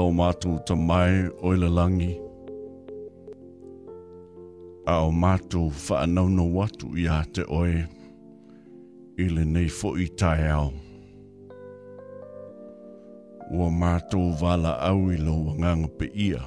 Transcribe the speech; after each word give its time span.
lo 0.00 0.10
matu 0.10 0.50
to 0.66 0.74
mai 0.76 1.12
o 1.46 1.48
le 1.62 1.68
langi. 1.78 2.14
A 4.92 4.94
o 5.06 5.10
matu 5.22 5.60
fa 5.84 5.96
no 6.14 6.24
no 6.36 6.44
watu 6.58 6.86
ia 7.04 7.16
te 7.34 7.42
oe. 7.60 7.76
I 9.22 9.26
le 9.34 9.42
nei 9.54 9.70
fo 9.78 9.88
i 10.04 10.06
tai 10.20 10.40
au. 10.60 10.70
Ua 13.56 13.68
matu 13.82 14.20
wala 14.42 14.72
au 14.90 15.00
i 15.14 15.16
lo 15.26 15.34
wanganga 15.46 15.88
pe 15.98 16.06
ia. 16.28 16.42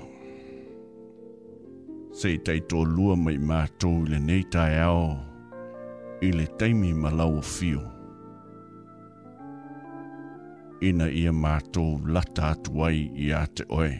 Sei 2.19 2.37
tei 2.45 2.59
tō 2.69 2.79
lua 2.95 3.15
mai 3.25 3.37
matu 3.49 3.89
i 4.03 4.09
le 4.11 4.19
nei 4.29 4.43
tai 4.53 4.73
au. 4.91 5.05
I 6.27 6.29
le 6.37 6.45
taimi 6.57 6.89
malau 7.03 7.35
fio. 7.41 7.43
fio 7.57 7.92
ina 10.83 11.05
ia 11.07 11.31
mātou 11.31 11.95
lata 12.11 12.49
atuai 12.53 13.05
i 13.25 13.29
a 13.31 13.45
te 13.55 13.63
oe. 13.71 13.91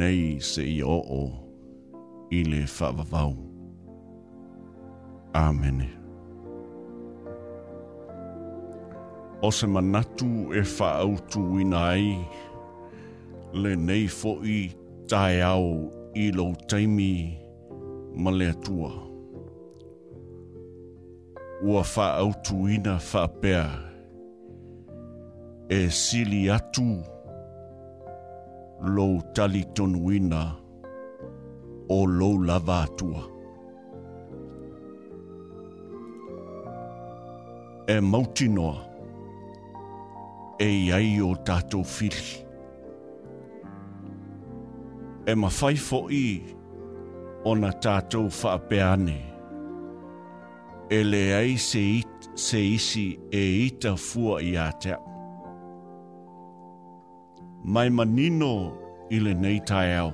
Nei 0.00 0.20
se 0.40 0.62
i 0.64 0.78
o 0.80 0.94
o 1.16 1.20
i 2.32 2.38
le 2.48 2.62
whavavau. 2.72 3.34
Āmene. 5.36 5.90
O 9.44 9.50
se 9.52 9.68
manatu 9.68 10.28
e 10.56 10.62
whaautu 10.70 11.42
i 11.60 11.66
nai, 11.72 12.06
le 13.64 13.74
nei 13.80 14.06
fo 14.20 14.38
i 14.56 14.62
tae 15.12 15.42
au 15.50 15.66
i 16.24 16.30
lau 16.38 16.54
teimi 16.72 17.10
ma 18.16 18.32
le 18.32 18.48
atua. 18.54 18.88
Ua 21.66 21.84
whaautu 21.92 22.62
i 22.78 22.80
whapea. 22.80 23.66
Ua 23.66 23.85
e 25.68 25.90
sili 25.90 26.48
atu 26.50 27.02
lou 28.80 29.18
tali 29.34 29.64
tonuina 29.74 30.54
o 31.88 32.04
lou 32.04 32.36
lava 32.38 32.82
atua 32.84 33.22
e 37.88 38.00
mauti 38.00 38.48
noa 38.48 38.76
e 40.60 40.68
iai 40.86 41.20
o 41.22 41.34
tatou 41.36 41.84
fili 41.84 42.46
e 45.26 45.34
mafai 45.34 45.74
foʻi 45.74 46.54
ona 47.44 47.72
tatou 47.72 48.30
faapeane 48.30 49.18
e 50.98 51.02
leai 51.10 51.58
se 51.58 52.58
isi 52.62 53.06
e 53.42 53.44
ita 53.66 53.96
fua 53.98 54.38
iā 54.42 54.70
teʻu 54.80 55.15
mai 57.68 57.88
manino 57.96 58.50
i 59.10 59.18
le 59.24 59.32
nei 59.42 59.58
tai 59.70 59.88
au, 60.02 60.10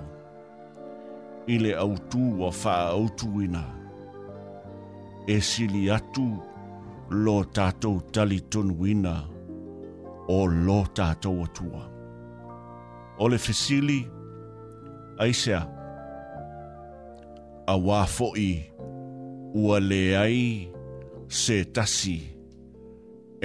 i 1.54 1.58
le 1.62 1.72
autu 1.84 2.20
wa 2.40 2.48
wha 2.60 2.74
autu 2.96 3.28
ina, 3.44 3.64
e 5.34 5.36
sili 5.50 5.82
atu 5.96 6.24
lo 7.24 7.36
tātou 7.56 7.96
tali 8.14 8.38
tonu 8.50 8.74
ina 8.92 9.14
o 10.32 10.38
lo 10.66 10.78
tātou 10.98 11.36
atua. 11.46 11.82
O 13.22 13.28
le 13.30 13.36
fesili, 13.46 14.00
aisea, 15.24 15.60
a 17.72 17.78
wāfoi 17.86 18.50
ua 19.62 19.76
le 19.90 20.02
ai 20.24 20.42
se 21.40 21.58
tasi 21.76 22.16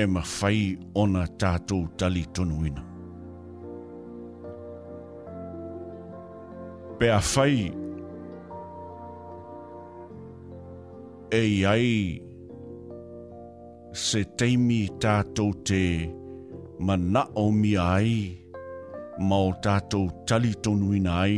e 0.01 0.11
mawhai 0.13 0.61
ona 1.03 1.23
tātou 1.41 1.89
tali 1.99 2.23
tonu 2.35 2.63
ina. 2.71 2.85
pe 6.99 7.07
a 7.19 7.19
fai 7.19 7.57
e 11.41 11.41
ai 11.71 11.89
se 14.05 14.23
teimi 14.39 14.79
tātou 15.03 15.51
te 15.69 15.81
mana 16.87 17.21
o 17.41 17.43
mi 17.53 17.75
ai 17.77 18.15
ma 19.29 19.37
o 19.47 19.51
tātou 19.67 20.07
tali 20.29 20.55
tonu 20.65 20.93
ina 20.97 21.19
ai 21.25 21.37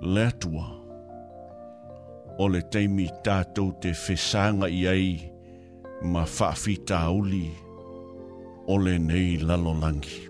le 0.00 0.24
atua. 0.30 0.66
O 2.40 2.46
le 2.48 2.60
teimi 2.72 3.08
tātou 3.26 3.72
te 3.84 3.92
whesanga 4.04 4.68
i 4.72 4.84
ai 4.94 5.06
ma 6.08 6.22
whaafita 6.24 7.02
auli 7.10 7.50
o 8.70 8.78
le 8.86 8.96
nei 9.10 9.36
lalolangi. 9.44 10.22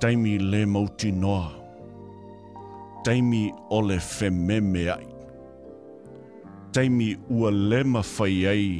Taimi 0.00 0.36
le 0.40 0.60
mauti 0.66 1.10
noa 1.24 1.59
taimi 3.02 3.54
ole 3.70 3.94
le 3.96 4.00
whememe 4.20 4.90
ai. 4.90 5.06
Taimi 6.72 7.08
ua 7.30 7.50
lema 7.50 8.02
whai 8.18 8.46
ai 8.52 8.70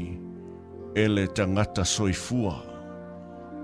e 0.95 1.05
le 1.15 1.25
tangata 1.27 1.85
soifua. 1.85 2.55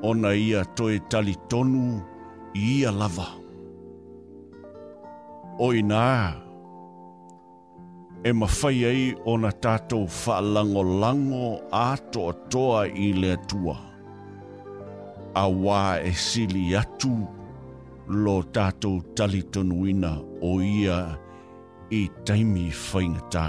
Ona 0.03 0.31
ia 0.35 0.65
toe 0.77 0.99
tali 1.11 1.35
tonu 1.51 2.01
ia 2.71 2.91
lava. 3.01 3.29
Oi 5.67 5.81
nā, 5.83 6.07
e 8.29 8.33
mawhai 8.33 8.81
ai 8.91 9.05
o 9.25 9.37
na 9.41 9.51
tātou 9.65 10.05
whaalango 10.17 10.83
lango 11.01 11.47
ato 11.73 12.27
toa 12.53 12.83
i 13.07 13.11
le 13.23 13.37
tua. 13.49 13.77
A 15.35 15.47
wā 15.65 15.81
e 16.09 16.13
sili 16.13 16.75
atu 16.77 17.13
lo 18.09 18.39
tātou 18.57 19.01
talitonuina 19.17 20.13
o 20.43 20.61
ia 20.63 21.17
i 21.93 22.07
taimi 22.27 22.69
whainga 22.73 23.23
tā. 23.33 23.45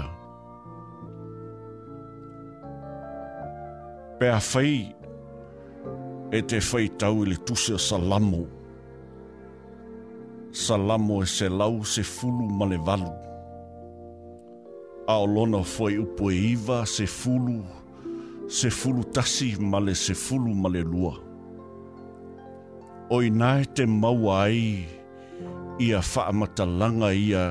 Pea 4.18 4.38
whai 4.40 4.94
e 6.34 6.40
te 6.42 6.58
whai 6.70 6.88
tau 6.98 7.24
le 7.26 7.36
tusa 7.46 7.78
salamo. 7.78 8.44
Salamo 10.52 11.22
e 11.22 11.26
se 11.26 11.46
lau 11.48 11.84
se 11.84 12.02
fulu 12.02 12.48
malevalu. 12.58 13.12
Ao 15.08 15.26
lona 15.26 15.62
foi 15.64 15.98
upo 15.98 16.30
e 16.30 16.52
iwa 16.52 16.84
se 16.86 17.06
fulu, 17.06 17.64
se 18.48 18.70
fulu 18.70 19.04
tasi 19.04 19.56
male 19.60 19.94
se 19.94 20.14
fulu 20.14 20.54
male 20.54 20.82
lua. 20.82 21.14
Oi 23.10 23.30
nai 23.30 23.62
e 23.62 23.68
te 23.74 23.86
maua 23.86 24.34
ai, 24.42 24.97
ia 25.80 25.98
whaamatalanga 26.12 27.08
ia 27.26 27.44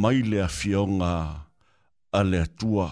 mai 0.00 0.18
le 0.30 0.38
a 0.42 0.48
fionga 0.58 1.12
a 2.12 2.20
le 2.30 2.38
atua. 2.46 2.88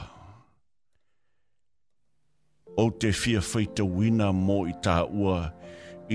O 2.82 2.90
te 3.00 3.08
fia 3.20 3.40
whaita 3.50 3.84
wina 3.96 4.28
mō 4.46 4.56
i 4.72 4.72
tā 4.86 4.96
ua 5.20 5.36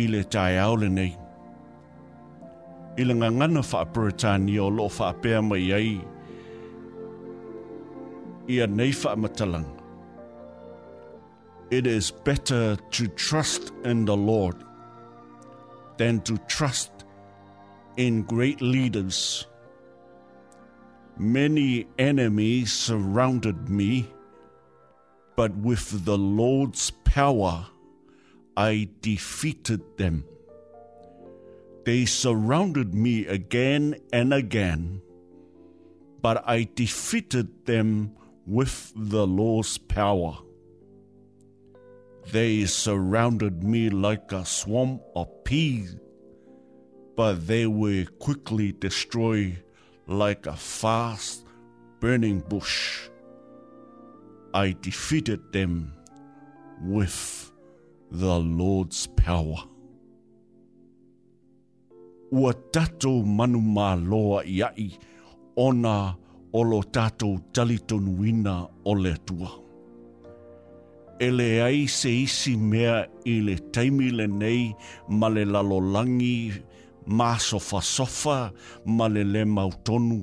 i 0.01 0.07
le 0.11 0.23
tai 0.33 0.57
aole 0.65 0.89
nei. 0.97 1.13
I 2.99 3.03
le 3.05 3.13
ngangana 3.21 3.61
whaapuritani 3.71 4.55
o 4.65 4.69
lo 4.77 4.87
whaapea 4.97 5.39
mai 5.49 5.65
ai 5.79 5.91
ia 8.53 8.65
nei 8.67 8.91
whaamatalanga. 9.01 9.73
It 11.71 11.85
is 11.87 12.09
better 12.25 12.75
to 12.77 13.07
trust 13.07 13.71
in 13.83 14.05
the 14.05 14.17
Lord 14.17 14.55
than 15.97 16.21
to 16.21 16.37
trust 16.47 16.91
In 17.97 18.23
great 18.23 18.61
leaders. 18.61 19.45
Many 21.17 21.87
enemies 21.97 22.73
surrounded 22.73 23.69
me, 23.69 24.07
but 25.37 25.55
with 25.55 26.03
the 26.03 26.17
Lord's 26.17 26.89
power 27.05 27.67
I 28.57 28.89
defeated 29.01 29.81
them. 29.97 30.25
They 31.85 32.03
surrounded 32.03 32.93
me 32.93 33.27
again 33.27 33.95
and 34.11 34.33
again, 34.33 35.01
but 36.21 36.43
I 36.45 36.67
defeated 36.75 37.65
them 37.65 38.11
with 38.45 38.91
the 38.93 39.25
Lord's 39.25 39.77
power. 39.77 40.39
They 42.33 42.65
surrounded 42.65 43.63
me 43.63 43.89
like 43.89 44.33
a 44.33 44.43
swarm 44.45 44.99
of 45.15 45.29
peas 45.45 45.95
but 47.15 47.47
they 47.47 47.65
were 47.65 48.05
quickly 48.19 48.71
destroyed 48.73 49.57
like 50.07 50.45
a 50.47 50.55
fast 50.55 51.45
burning 51.99 52.39
bush. 52.41 53.07
I 54.53 54.75
defeated 54.81 55.51
them 55.51 55.93
with 56.81 57.51
the 58.11 58.37
Lord's 58.39 59.07
power. 59.15 59.57
Ua 62.31 62.53
tato 62.73 63.23
manu 63.23 63.61
mā 63.61 63.89
loa 63.95 64.41
i 64.43 64.61
ai 64.63 64.87
ona 65.55 66.17
o 66.53 66.61
lo 66.63 66.81
tato 66.81 67.29
talitonu 67.53 68.25
ina 68.27 68.55
o 68.85 68.91
le 68.95 69.15
tua. 69.25 69.51
E 71.19 71.29
le 71.31 71.49
ai 71.63 71.85
se 71.87 72.09
isi 72.23 72.55
mea 72.57 73.05
i 73.25 73.35
le 73.41 73.55
taimile 73.71 74.27
nei 74.27 74.75
ma 75.07 75.27
le 75.29 75.45
lalolangi 75.45 75.93
langi 75.93 76.63
ma 77.07 77.37
sofa 77.37 77.81
sofa 77.85 78.49
ma 78.97 79.05
le 79.13 79.21
le 79.23 79.43
mau 79.45 79.69
tonu 79.85 80.19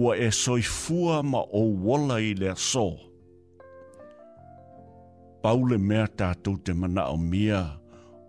ua 0.00 0.12
e 0.14 0.28
soifua 0.30 1.22
ma 1.26 1.40
o 1.60 1.74
wola 1.84 2.16
i 2.22 2.32
le 2.40 2.50
so. 2.70 2.88
Paule 5.42 5.78
mea 5.88 6.06
tātou 6.18 6.54
te 6.64 6.70
mana 6.72 7.04
o 7.10 7.16
mia 7.18 7.62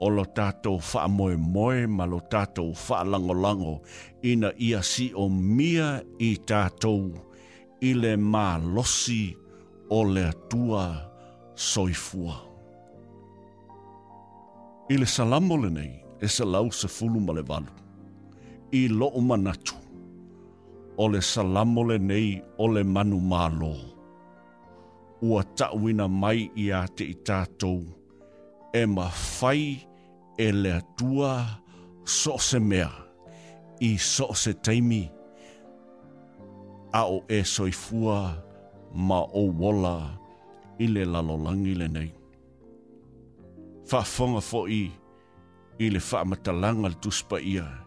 o 0.03 0.10
lo 0.10 0.24
tātou 0.38 0.79
wha 0.81 1.05
moe 1.08 1.36
moe 1.38 1.86
ma 1.98 2.05
lo 2.10 2.20
tātou 2.31 2.72
wha 2.74 3.03
lango 3.05 3.34
lango 3.36 3.74
ina 4.31 4.50
ia 4.58 4.81
si 4.81 5.12
o 5.15 5.27
mia 5.29 6.01
i 6.17 6.31
tātou 6.50 7.12
i 7.81 7.93
le 7.93 8.15
mā 8.17 8.58
losi 8.62 9.36
o 9.89 10.01
le 10.03 10.29
tua 10.50 10.86
soifua. 11.53 12.38
I 14.89 14.98
le 15.00 15.05
salamo 15.08 15.55
le 15.55 15.70
nei, 15.72 15.91
e 16.20 16.27
se 16.27 16.43
lau 16.43 16.72
se 16.72 16.88
fulu 16.91 17.20
ma 17.24 17.34
le 17.38 17.41
valu 17.48 17.72
i 18.72 18.88
lo 18.90 19.12
manatu. 19.22 19.75
O 20.98 21.08
le 21.10 21.22
salamo 21.22 21.84
le 21.84 21.98
nei 22.00 22.42
o 22.58 22.68
le 22.68 22.84
manu 22.84 23.20
malo. 23.20 23.75
Ua 25.22 25.44
tauina 25.56 26.08
mai 26.08 26.50
i 26.63 26.72
a 26.72 26.82
te 26.96 27.04
i 27.12 27.16
tātou. 27.28 27.84
E 28.74 28.84
ma 28.88 29.10
fai 29.10 29.75
e 30.46 30.51
le 30.51 30.72
atua 30.80 31.34
so 32.06 32.38
se 32.38 32.60
mea. 32.60 32.90
I 33.82 33.98
so 34.00 34.32
se 34.34 34.54
teimi. 34.54 35.04
A 36.94 37.04
o 37.08 37.22
e 37.30 37.44
soifua 37.44 38.38
ma 38.96 39.22
o 39.22 39.44
wola 39.60 39.96
i 40.80 40.88
le 40.88 41.06
lalolangi 41.06 41.75
le 41.80 41.88
nei. 41.92 42.12
Fa 43.90 44.04
fonga 44.04 44.40
fo 44.40 44.66
i 44.68 44.84
i 45.84 45.88
le 45.90 45.98
wha 46.10 46.20
matalanga 46.30 46.88
le 46.92 46.98
tuspa 47.01 47.40
ia. 47.42 47.66
Fa 47.66 47.81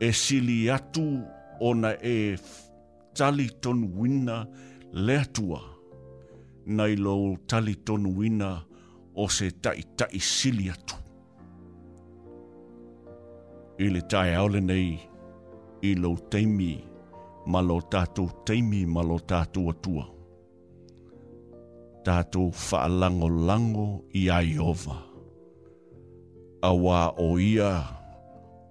e 0.00 0.12
sili 0.12 0.70
atu 0.70 1.02
ona 1.60 1.90
e 2.02 2.36
tali 3.14 3.48
tonu 3.62 3.86
wina 4.00 4.36
le 5.06 5.14
atua 5.24 5.60
nai 6.76 6.94
lo 7.04 7.14
tali 7.50 7.74
tonu 7.86 8.08
wina 8.18 8.48
o 9.14 9.24
se 9.36 9.46
tai 9.62 9.82
tai 9.98 10.16
sili 10.32 10.64
atu. 10.74 10.96
I 13.84 13.86
le 13.94 14.00
tai 14.12 14.28
aole 14.40 14.60
nei 14.70 14.88
i 15.90 15.92
lo 16.02 16.10
teimi 16.30 16.70
ma 17.52 17.60
lo 17.68 17.76
tātou 17.92 18.28
teimi 18.46 18.80
ma 18.94 19.02
lo 19.08 19.16
tātou 19.30 19.66
atua. 19.72 20.04
Tātou 22.06 22.46
whaalango 22.66 23.28
lango 23.48 23.86
i 24.20 24.28
aiova. 24.38 24.98
Awa 26.70 27.00
o 27.26 27.30
o 27.34 27.38
ia 27.38 27.72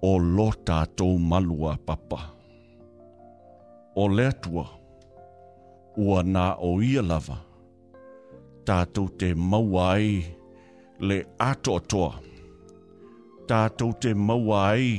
o 0.02 0.16
lo 0.18 0.50
tātou 0.64 1.18
malua 1.20 1.76
papa. 1.86 2.30
O 3.96 4.06
lētua, 4.08 4.64
ua 5.98 6.22
nā 6.24 6.44
o 6.56 6.70
ia 6.82 7.02
lava, 7.04 7.36
tātou 8.64 9.10
te 9.20 9.32
mauai 9.36 10.24
le 11.04 11.20
atoatoa, 11.36 12.14
tātou 13.50 13.92
te 14.00 14.14
mauai 14.16 14.96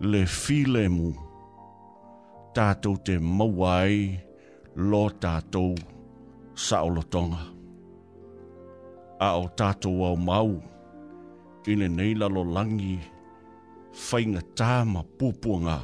le 0.00 0.24
filemu, 0.26 1.10
tātou 2.56 2.96
te 3.04 3.18
mauai 3.20 4.16
lo 4.76 5.06
tātou 5.20 5.74
saolotonga. 6.56 7.44
A 9.22 9.34
o 9.38 9.44
tātou 9.58 10.06
au 10.08 10.16
mau, 10.18 10.56
ile 11.70 11.86
nei 11.88 12.16
lalo 12.18 12.40
langi, 12.42 12.96
langi, 12.96 13.11
whainga 13.92 14.40
tāma 14.56 15.02
pūpuanga 15.20 15.76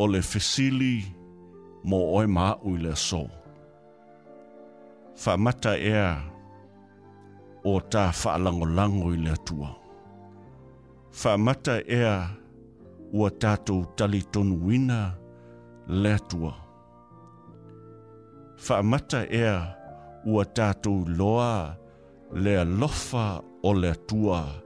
o 0.00 0.06
le 0.08 0.20
fesili 0.24 1.04
mō 1.84 1.98
oi 2.18 2.26
mā 2.30 2.46
ui 2.66 2.78
le 2.80 2.94
so. 2.96 3.24
Whamata 5.24 5.76
ea 5.78 6.16
o 7.64 7.76
tā 7.80 8.06
whaalango 8.10 8.66
lango 8.66 9.12
i 9.14 9.20
le 9.20 9.36
atua. 9.36 9.70
Whamata 11.22 11.76
ea 11.86 12.16
ua 13.14 13.30
tātou 13.30 13.84
tali 13.96 14.24
tonu 14.34 14.56
wina 14.66 15.14
le 15.86 16.16
atua. 16.16 16.54
Whamata 18.68 19.22
ea 19.30 19.60
ua 20.26 20.44
tātou 20.46 21.04
loa 21.18 21.76
le 22.32 22.56
lofa 22.64 23.42
o 23.62 23.70
le 23.72 23.92
atua 23.94 24.42
le 24.48 24.63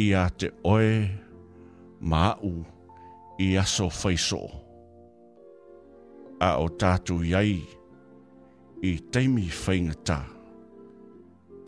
i 0.00 0.06
a 0.16 0.22
te 0.40 0.48
oe 0.72 0.86
māu 2.10 2.50
i 3.46 3.50
aso 3.60 3.88
whaiso. 3.96 4.38
A 6.46 6.54
o 6.64 6.70
tātou 6.80 7.20
iai 7.26 7.58
i 8.86 8.92
teimi 9.12 9.44
whaingata, 9.56 10.16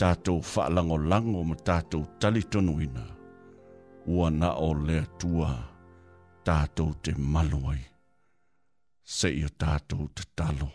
tātou 0.00 0.40
whaalango 0.52 0.96
lango 1.12 1.42
ma 1.50 1.58
tātou 1.68 2.06
talitonu 2.22 2.78
ina, 2.86 3.04
ua 4.08 4.30
na 4.38 4.54
o 4.68 4.70
lea 4.86 5.04
tua 5.20 5.50
tātou 6.48 6.94
te 7.04 7.12
maluai, 7.36 7.82
se 9.18 9.28
i 9.42 9.44
o 9.44 9.52
tātou 9.60 10.08
te 10.16 10.24
talo. 10.40 10.70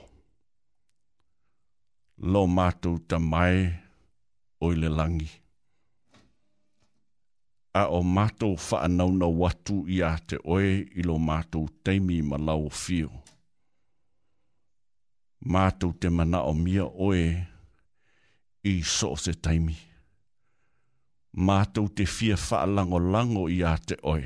Lo 2.21 2.45
mātou 2.47 3.01
ta 3.01 3.17
mai 3.21 3.65
oile 4.65 4.93
langi 4.93 5.33
a 7.73 7.87
o 7.91 8.01
mātou 8.03 8.55
whaanauna 8.57 9.27
watu 9.27 9.83
i 9.91 9.99
a 10.05 10.13
te 10.19 10.37
oe 10.43 10.67
i 10.83 11.03
lo 11.05 11.17
mātou 11.19 11.67
teimi 11.85 12.21
ma 12.23 12.39
lau 12.39 12.67
fio. 12.71 13.09
Mātou 15.45 15.91
te 15.93 16.09
mana 16.09 16.41
o 16.49 16.53
mia 16.57 16.85
oe 16.87 17.23
i 18.67 18.79
so 18.81 19.15
se 19.15 19.33
taimi. 19.33 19.75
Mātou 21.37 21.89
te 21.93 22.05
fia 22.09 22.35
whaalango 22.35 22.97
lango 23.11 23.47
i 23.51 23.59
a 23.63 23.75
te 23.77 23.97
oe. 24.03 24.23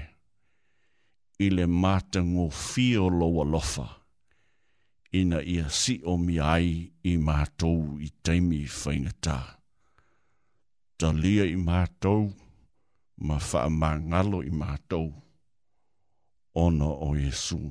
I 1.41 1.50
le 1.50 1.65
mātango 1.65 2.48
fio 2.53 3.07
lo 3.10 3.27
lofa. 3.43 3.88
Ina 5.12 5.41
ia 5.43 5.67
si 5.69 6.00
o 6.07 6.15
mi 6.17 6.38
ai 6.39 6.88
i 7.12 7.17
mātou 7.19 7.98
i 8.00 8.07
teimi 8.24 8.63
whaingatā. 8.69 9.41
Talia 10.98 11.43
i 11.50 11.57
mātou. 11.57 12.29
Mātou. 12.29 12.40
ma 13.21 13.37
whaamangalo 13.37 14.41
i 14.43 14.49
mātou. 14.49 15.13
Ono 16.55 16.89
o 17.07 17.13
Jesu. 17.15 17.61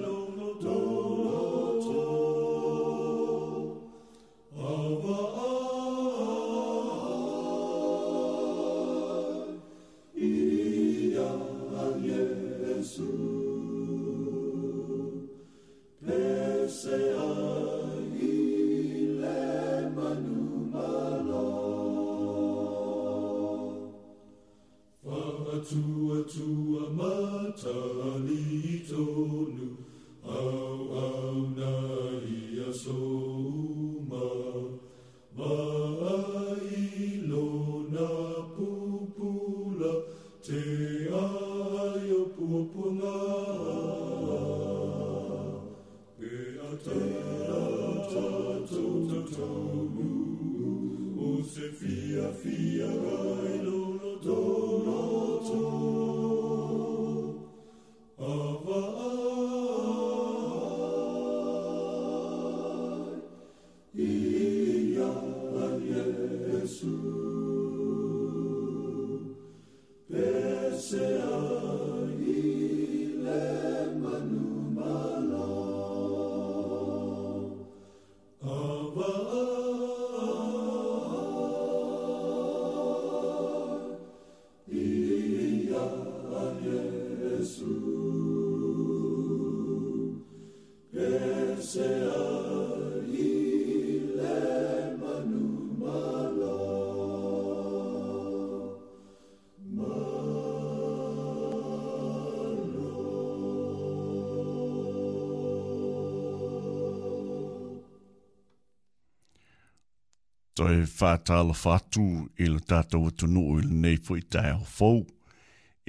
to 110.57 110.65
e 110.73 110.77
whātala 110.89 111.53
whātū 111.53 112.03
i 112.41 112.47
le 112.49 112.61
tātou 112.65 113.09
atu 113.11 113.27
nuu 113.29 113.59
i 113.61 113.65
le 113.67 113.77
nei 113.83 113.99
po 114.01 114.17
tae 114.33 114.55
ho 114.55 114.65
fau. 114.65 115.03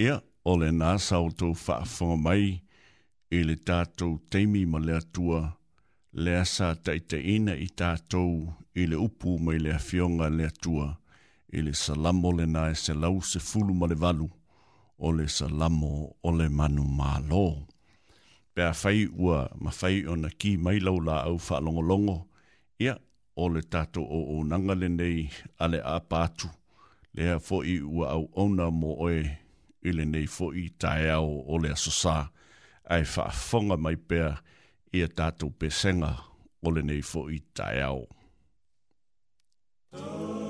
Ia, 0.00 0.18
o 0.44 0.56
le 0.60 0.68
nā 0.76 0.94
sāu 1.04 1.30
tau 1.40 1.54
whaafonga 1.56 2.18
mai 2.26 2.42
i 3.32 3.40
le 3.48 3.56
tātou 3.70 4.18
teimi 4.28 4.66
ma 4.68 4.78
le 4.84 4.98
atua 4.98 5.40
le 6.12 6.36
asa 6.42 6.74
taitaina 6.76 7.56
i 7.64 7.70
tātou 7.76 8.44
i 8.76 8.84
le 8.90 9.00
upu 9.06 9.38
mai 9.40 9.56
le 9.58 9.72
awhionga 9.78 10.28
le 10.36 10.50
atua 10.52 10.90
i 11.48 11.64
le 11.64 11.72
salamo 11.86 12.34
le 12.36 12.44
nā 12.52 12.68
e 12.72 12.76
se 12.76 12.92
lau 12.94 13.22
se 13.24 13.40
fulu 13.40 13.72
ma 13.74 13.88
le 13.88 13.96
valu 14.04 14.28
o 14.98 15.14
le 15.16 15.28
salamo 15.32 15.94
o 16.22 16.30
le 16.36 16.50
manu 16.60 16.84
mālō. 17.00 17.46
Pea 18.54 18.74
whai 18.76 19.06
ua 19.16 19.46
ma 19.64 19.72
whai 19.80 20.02
o 20.12 20.14
na 20.16 20.28
ki 20.36 20.56
mai 20.60 20.76
lau 20.84 21.00
la 21.00 21.22
au 21.24 21.38
whaalongolongo. 21.40 22.20
Ia, 22.84 22.98
o 23.42 23.48
le 23.48 23.62
tato 23.70 24.02
o 24.02 24.18
o 24.36 24.44
nangale 24.44 24.88
nei 24.88 25.30
ale 25.62 25.78
a 25.94 25.96
pātu. 26.10 26.48
Lea 27.14 27.38
fo'i 27.46 27.76
ua 27.94 28.06
au 28.16 28.24
ona 28.44 28.66
mo 28.70 28.90
oe 29.06 29.20
ile 29.88 30.04
nei 30.12 30.26
fo'i 30.36 30.64
tae 30.82 31.10
au 31.18 31.30
o 31.54 31.60
le 31.62 31.70
asosā. 31.76 32.16
Ai 32.94 33.04
whaafonga 33.12 33.76
mai 33.84 33.96
pēr 34.10 34.34
ia 34.98 35.08
tato 35.18 35.46
pesenga 35.58 36.12
o 36.66 36.72
le 36.74 36.82
nei 36.88 37.02
fo'i 37.12 37.38
tae 37.56 37.80
au. 37.90 38.02
Oh. 39.96 40.47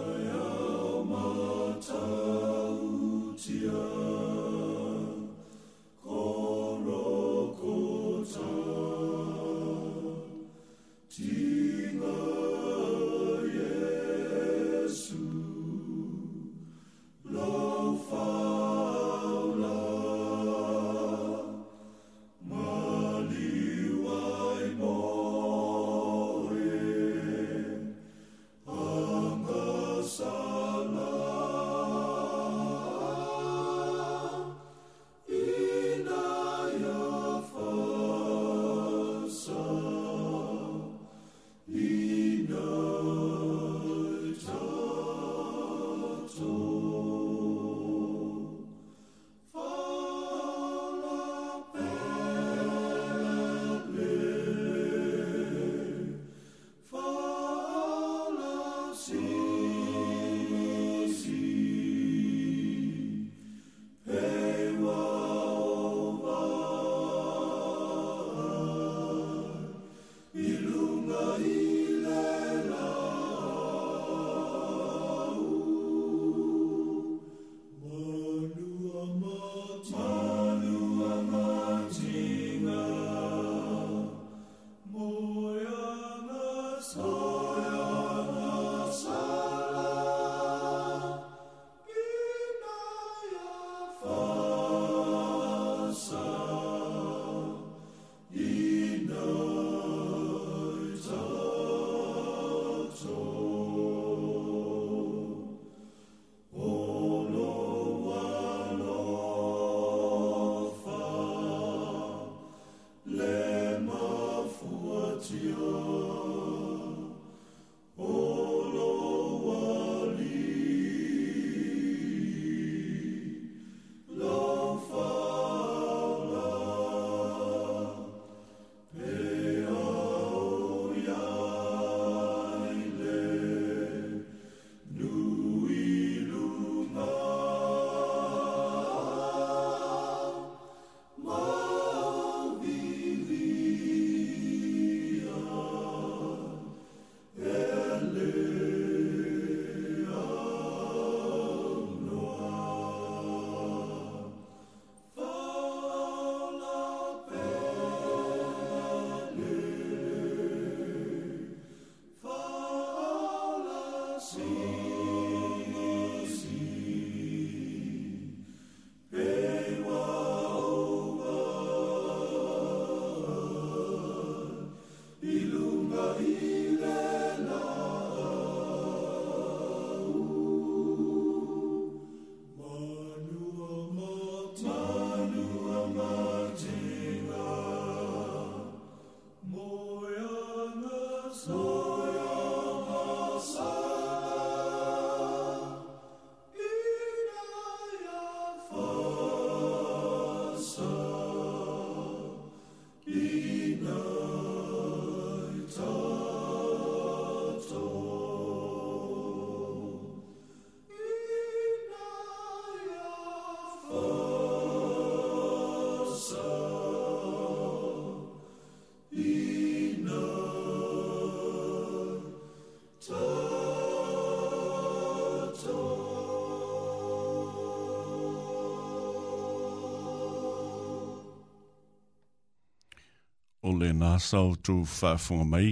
le 233.80 233.92
nā 233.94 234.12
sau 234.18 234.56
tū 234.66 234.80
whāwhunga 234.90 235.44
mai 235.52 235.68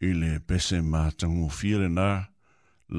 i 0.00 0.10
le 0.16 0.38
pese 0.48 0.78
mā 0.84 1.02
tangu 1.20 1.48
whiere 1.58 1.88
nā 1.92 2.08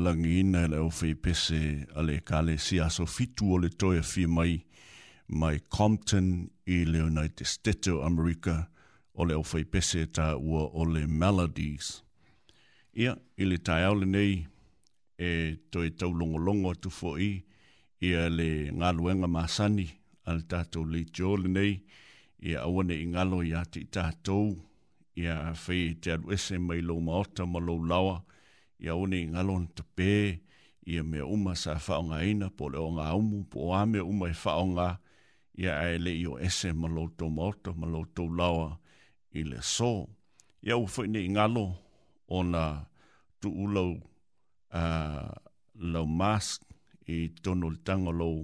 langi 0.06 0.34
ina 0.42 0.66
le 0.70 0.82
owhi 0.86 1.14
pese 1.26 1.62
a 1.98 2.04
le 2.06 2.20
kāle 2.30 2.58
si 2.62 2.78
aso 2.86 3.06
fitu 3.10 3.54
o 3.56 3.58
le 3.64 3.70
toi 3.82 3.98
a 4.00 4.04
whi 4.12 4.26
mai 4.38 4.54
mai 5.42 5.58
Compton 5.78 6.28
i 6.68 6.84
le 6.86 7.00
United 7.08 7.48
States 7.50 7.88
of 7.88 8.04
America 8.10 8.68
o 9.16 9.26
le 9.26 9.40
owhi 9.42 9.64
pese 9.66 10.06
tā 10.16 10.28
ua 10.38 10.68
o 10.74 10.86
le 10.86 11.06
Melodies. 11.08 12.04
Ia, 12.94 13.16
i 13.42 13.48
le 13.48 13.58
tai 13.66 13.82
au 13.90 13.96
le 13.96 14.06
nei 14.06 14.36
e 15.18 15.30
toi 15.72 15.90
tau 15.98 16.12
longo 16.14 16.76
tu 16.76 16.90
fo 16.94 17.18
i 17.18 17.40
le 18.38 18.50
ngā 18.70 18.90
luenga 18.94 19.28
māsani 19.28 19.88
al 20.30 20.44
tātou 20.52 20.86
le 20.86 21.02
jo 21.10 21.36
le 21.42 21.50
nei 21.50 21.74
ia 22.42 22.62
aua 22.66 22.84
nei 22.84 23.06
galo 23.14 23.38
iā 23.46 23.62
te 23.72 23.84
i 23.84 23.88
tatou 23.94 24.48
ia 25.18 25.52
fei 25.58 25.94
te 26.02 26.12
alu 26.16 26.32
ese 26.34 26.58
mai 26.60 26.82
lou 26.82 27.00
maota 27.06 27.46
ma 27.46 27.60
lou 27.62 27.84
lawa 27.86 28.24
ia 28.82 28.92
aua 28.94 29.08
nei 29.08 29.28
galo 29.30 29.60
na 29.62 29.68
tapē 29.76 30.40
ia 30.88 31.04
mea 31.04 31.26
uma 31.26 31.56
sa 31.56 31.78
ina, 32.26 32.50
po 32.50 32.66
o 32.66 32.70
le 32.70 32.80
umu 32.80 33.44
po 33.50 33.70
o 33.70 33.86
mea 33.86 34.04
uma 34.04 34.30
e 34.30 34.34
faaaoga 34.34 34.98
ia 35.56 35.76
ae 35.78 35.98
leʻi 35.98 36.26
o 36.32 36.38
ese 36.40 36.74
ma 36.74 36.88
loutou 36.88 37.30
maota 37.30 37.74
ma 37.78 37.86
loutou 37.88 38.28
lawa 38.34 38.80
i 39.34 39.44
le 39.44 39.62
so 39.62 40.10
ia 40.64 40.78
ua 40.78 40.88
foʻi 40.88 41.10
ngalo 41.10 41.30
galo 41.36 41.66
ona 42.28 42.86
tuulau 43.40 43.98
uh, 44.74 45.30
lau 45.76 46.08
mask 46.08 46.64
i 47.06 47.30
tonu 47.44 47.68
o 47.68 47.70
le 47.70 47.78
tagalou 47.86 48.38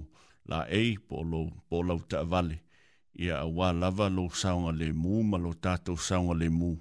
laei 0.48 0.98
po 1.08 1.22
lou 1.22 1.50
po 1.68 1.82
lau 1.82 1.98
taavale 1.98 2.54
la 2.54 2.67
ia 3.16 3.38
a 3.42 3.46
wā 3.46 3.72
lava 3.78 4.08
lo 4.10 4.28
saunga 4.28 4.72
le 4.72 4.92
mū, 4.92 5.22
ma 5.24 5.36
lo 5.38 5.52
tātou 5.54 5.96
saunga 5.96 6.34
le 6.36 6.48
mū, 6.50 6.76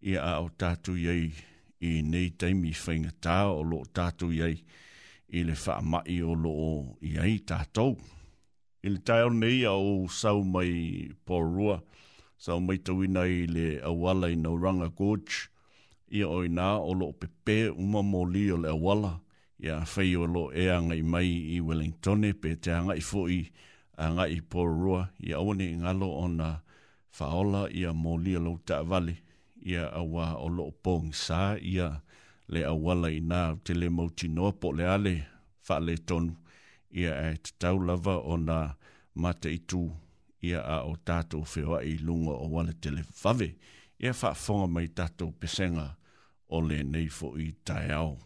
ia 0.00 0.22
a 0.22 0.38
o 0.40 0.48
tātou 0.48 0.96
iei 0.96 1.32
i 1.84 2.00
nei 2.02 2.30
teimi 2.30 2.72
whainga 2.74 3.12
tā 3.22 3.38
o 3.52 3.62
lo 3.62 3.82
tātou 3.94 4.32
iei 4.34 4.62
i 5.28 5.42
le 5.44 5.52
whaamai 5.54 6.20
o 6.24 6.34
lo 6.34 6.54
iei 7.02 7.38
tātou. 7.46 7.98
I 8.82 8.88
le 8.94 8.98
tai 9.02 9.26
nei 9.34 9.64
a 9.66 9.72
o 9.74 10.06
sau 10.08 10.42
mai 10.44 11.10
porua, 11.26 11.80
sau 12.38 12.60
mai 12.62 12.78
tau 12.78 13.02
ina 13.02 13.24
i 13.26 13.46
le 13.50 13.68
awala 13.84 14.28
i 14.32 14.36
nau 14.38 14.56
ranga 14.56 14.88
gōj, 14.88 15.46
ia 16.14 16.28
o 16.28 16.44
ina 16.46 16.76
o 16.80 16.92
lo 16.94 17.12
pepe 17.12 17.68
uma 17.72 18.02
mō 18.06 18.24
o 18.24 18.56
le 18.62 18.70
awala, 18.70 19.18
ia 19.58 19.80
whai 19.82 20.14
o 20.16 20.24
lo 20.26 20.50
eanga 20.54 20.94
i 20.94 21.02
mai 21.02 21.56
i 21.56 21.60
Wellingtone 21.60 22.32
pe 22.40 22.54
te 22.56 22.70
anga 22.70 22.94
i 22.96 23.00
fo 23.02 23.26
a 23.98 24.06
ngā 24.14 24.24
i 24.32 24.36
pōrua 24.52 24.98
i 25.28 25.32
aone 25.38 25.64
i 25.66 25.78
ngalo 25.80 26.08
o 26.22 26.26
nga 26.36 26.48
whaola 27.18 27.62
i 27.74 27.82
a 27.84 27.92
mōli 28.00 28.34
a 28.38 28.42
lauta 28.44 28.76
a 28.82 28.86
vale 28.92 29.14
i 29.70 29.74
a 29.76 29.86
awa 30.00 30.28
o 30.44 30.48
loo 30.58 30.70
pōng 30.86 31.08
sā 31.22 31.40
i 31.58 31.72
a 31.82 31.88
le 32.54 32.62
awala 32.68 33.10
i 33.10 33.18
nā 33.32 33.40
te 33.66 33.74
le 33.74 33.88
mauti 33.90 34.30
noa 34.36 34.52
po 34.60 34.70
le 34.80 34.86
ale 34.92 35.14
wha 35.68 35.80
le 35.86 35.96
tonu 36.08 36.36
i 37.00 37.08
a 37.10 37.16
e 37.30 37.34
te 37.42 37.52
tau 37.58 37.78
o 37.78 38.38
nga 38.44 38.58
mate 39.14 39.50
i 39.54 39.58
tū 39.68 39.82
i 40.46 40.54
a 40.54 40.78
o 40.84 40.94
tātou 41.08 41.42
whewa 41.54 41.82
i 41.90 41.96
lunga 41.98 42.32
o 42.38 42.48
wale 42.54 42.72
te 42.80 42.90
le 42.94 43.02
fave 43.02 43.50
i 44.00 44.06
a 44.06 44.12
wha 44.14 44.66
mai 44.76 44.86
tātou 44.88 45.32
pesenga 45.40 45.88
o 46.48 46.60
le 46.70 46.82
neifo 46.84 47.34
i 47.38 47.50
tai 47.64 47.90
au. 47.90 48.16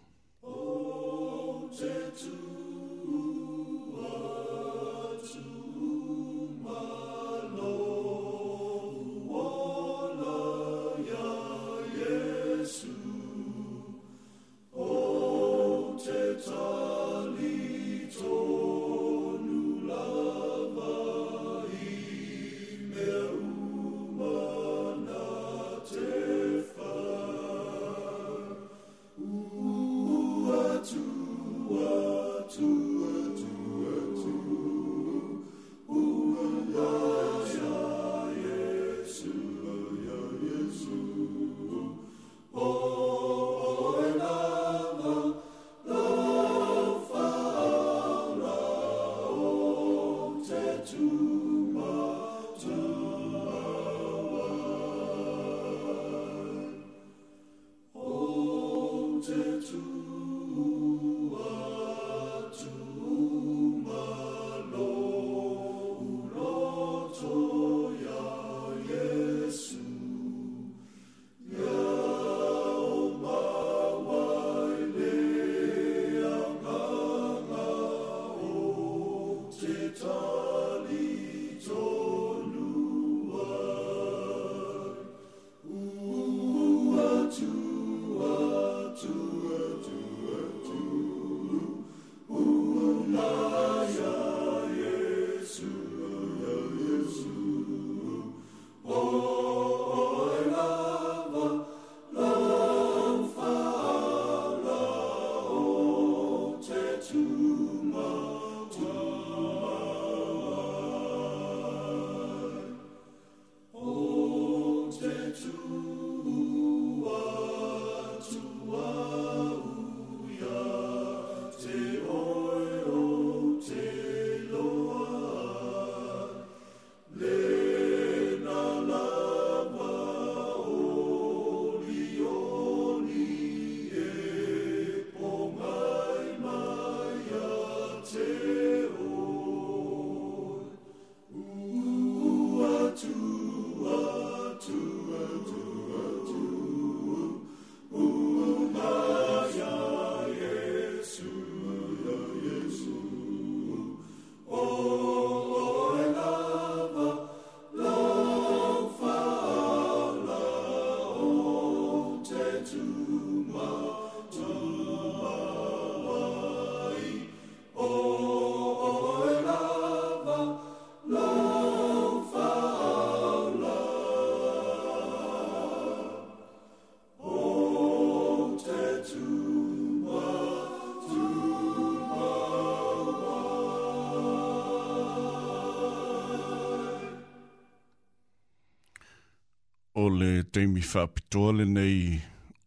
teimi 190.52 190.80
whapitoa 190.94 191.52
le 191.56 191.64
nei 191.64 191.98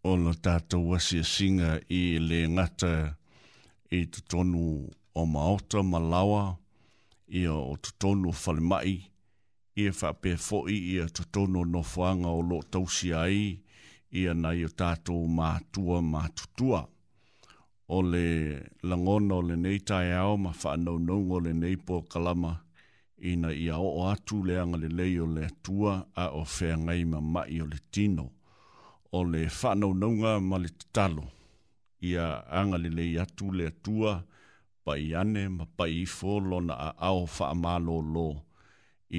o 0.10 0.16
la 0.18 0.32
tātou 0.46 0.88
wasi 0.90 1.20
singa 1.26 1.68
i 1.94 2.00
le 2.30 2.40
ngata 2.50 2.90
i 3.94 4.00
e 4.00 4.08
tonu 4.34 4.62
o 5.22 5.26
maota 5.30 5.84
malawa 5.86 6.40
i 7.38 7.44
e 7.44 7.52
o 7.54 7.76
tutonu 7.78 8.34
whalimai 8.34 8.94
i 8.98 9.86
e 9.86 9.94
whape 10.00 10.34
fo'i 10.48 10.80
i 10.96 10.98
e 11.06 11.06
tutonu 11.18 11.62
no 11.74 11.84
whanga 11.92 12.34
o 12.34 12.42
lo 12.42 12.60
tausi 12.74 13.14
ai 13.20 13.38
i 14.18 14.26
e 14.34 14.34
nei 14.34 14.66
o 14.66 14.72
tātou 14.82 15.30
mātua 15.38 16.02
mātutua 16.10 16.82
o 17.88 18.02
le 18.10 18.26
langona 18.82 19.38
o 19.38 19.44
le 19.52 19.60
nei 19.68 19.80
tai 19.86 20.08
ao 20.24 20.38
ma 20.38 20.58
whanau 20.64 20.98
nungo 20.98 21.44
le 21.46 21.54
nei 21.54 21.78
po 21.78 22.02
kalama 22.02 22.58
ina 23.32 23.54
ia 23.54 23.78
o 23.78 23.88
o 23.98 24.08
atu 24.10 24.44
le 24.44 24.60
anga 24.62 24.78
le 24.84 24.90
leo 25.00 25.26
le 25.36 25.46
atua 25.46 25.94
a 26.24 26.26
o 26.30 26.42
fea 26.56 26.76
ngai 26.86 27.02
ma 27.12 27.20
mai 27.34 27.56
o 27.62 27.66
le 27.72 27.80
tino 27.94 28.26
o 29.18 29.24
le 29.32 29.42
whanau 29.60 29.94
naunga 30.02 30.32
ma 30.50 30.56
le 30.64 30.70
talo 30.96 31.26
ia 32.10 32.26
anga 32.60 32.78
le 32.84 32.90
leo 32.98 33.22
atu 33.24 33.46
le 33.58 33.64
atua 33.72 34.12
pa 34.84 34.94
i 35.06 35.16
ane 35.22 35.42
ma 35.58 35.66
pa 35.78 35.86
i 35.88 36.02
fōlo 36.18 36.58
a 36.72 36.90
ao 37.10 37.20
wha 37.36 37.46
amalo 37.56 37.96
lo 38.14 38.28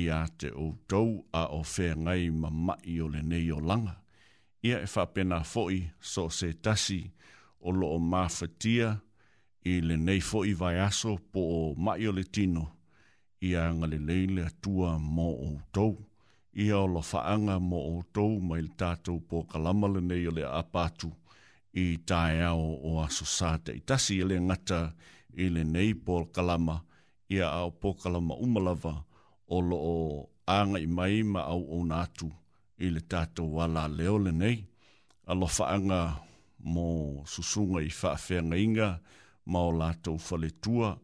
ia 0.01 0.19
te 0.39 0.49
outou 0.65 1.09
a 1.33 1.43
o 1.59 1.63
fea 1.73 1.93
ngai 2.05 2.23
ma 2.41 2.49
mai 2.67 2.95
o 3.05 3.07
le 3.15 3.21
neyo 3.31 3.57
langa 3.69 3.95
ia 4.67 4.77
e 4.87 4.89
whapena 4.95 5.39
fōi 5.53 5.79
so 6.13 6.23
se 6.39 6.49
tasi 6.65 7.01
o 7.61 7.69
lo 7.79 7.87
o 7.97 7.99
mawhatia 8.13 8.89
i 9.71 9.73
le 9.89 9.95
nei 10.07 10.21
fōi 10.31 10.53
vai 10.61 10.77
aso 10.89 11.11
po 11.33 11.41
o 11.59 11.61
mai 11.85 12.03
o 12.09 12.13
le 12.19 12.25
tino 12.37 12.65
ia 13.43 13.73
ngalelei 13.75 14.27
le 14.35 14.43
atua 14.47 14.99
mo 14.99 15.37
outou 15.49 15.95
ia 16.55 16.79
o 16.79 16.87
lofaaga 16.87 17.61
mo 17.61 17.77
outou 17.77 18.41
ma 18.41 18.57
i 18.59 18.63
le 18.65 18.71
tatou 18.79 19.21
pokalama 19.29 19.89
nei 20.01 20.25
o 20.29 20.33
le 20.33 20.43
aapatu 20.45 21.09
i 21.77 22.01
ao 22.49 22.65
o 22.89 23.03
aso 23.05 23.25
sa 23.37 23.59
taʻitasi 23.65 24.15
e 24.23 24.25
le 24.29 24.37
gata 24.49 24.81
i 25.37 25.45
kalama 25.53 25.95
pokalama 26.25 26.77
ia 27.29 27.47
ao 27.53 27.71
pokalama 27.71 28.35
uma 28.45 28.61
lava 28.67 29.05
o 29.49 29.61
anga 30.47 30.79
i 30.81 30.87
mai 30.87 31.23
ma 31.23 31.41
auouna 31.43 31.97
atu 32.05 32.29
i 32.79 32.87
le 32.95 33.01
nei. 33.01 33.27
alaleo 33.65 34.17
lenei 34.25 34.59
alofaaga 35.31 36.01
mo 36.73 36.87
susunga 37.33 37.81
i 37.81 37.89
faafeagaiga 37.91 38.89
ma 39.51 39.59
o 39.69 39.73
latou 39.73 40.19
faletua 40.19 40.99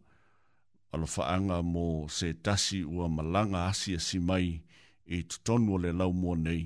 alo 0.93 1.07
faanga 1.17 1.63
mo 1.63 2.05
se 2.09 2.35
tasi 2.35 2.85
ua 2.85 3.09
malanga 3.09 3.61
asia 3.71 3.99
si 4.07 4.19
mai 4.29 4.49
i 5.09 5.19
tutonu 5.31 5.67
o 5.75 5.79
le 5.83 5.91
lau 5.99 6.13
mua 6.21 6.35
nei 6.47 6.65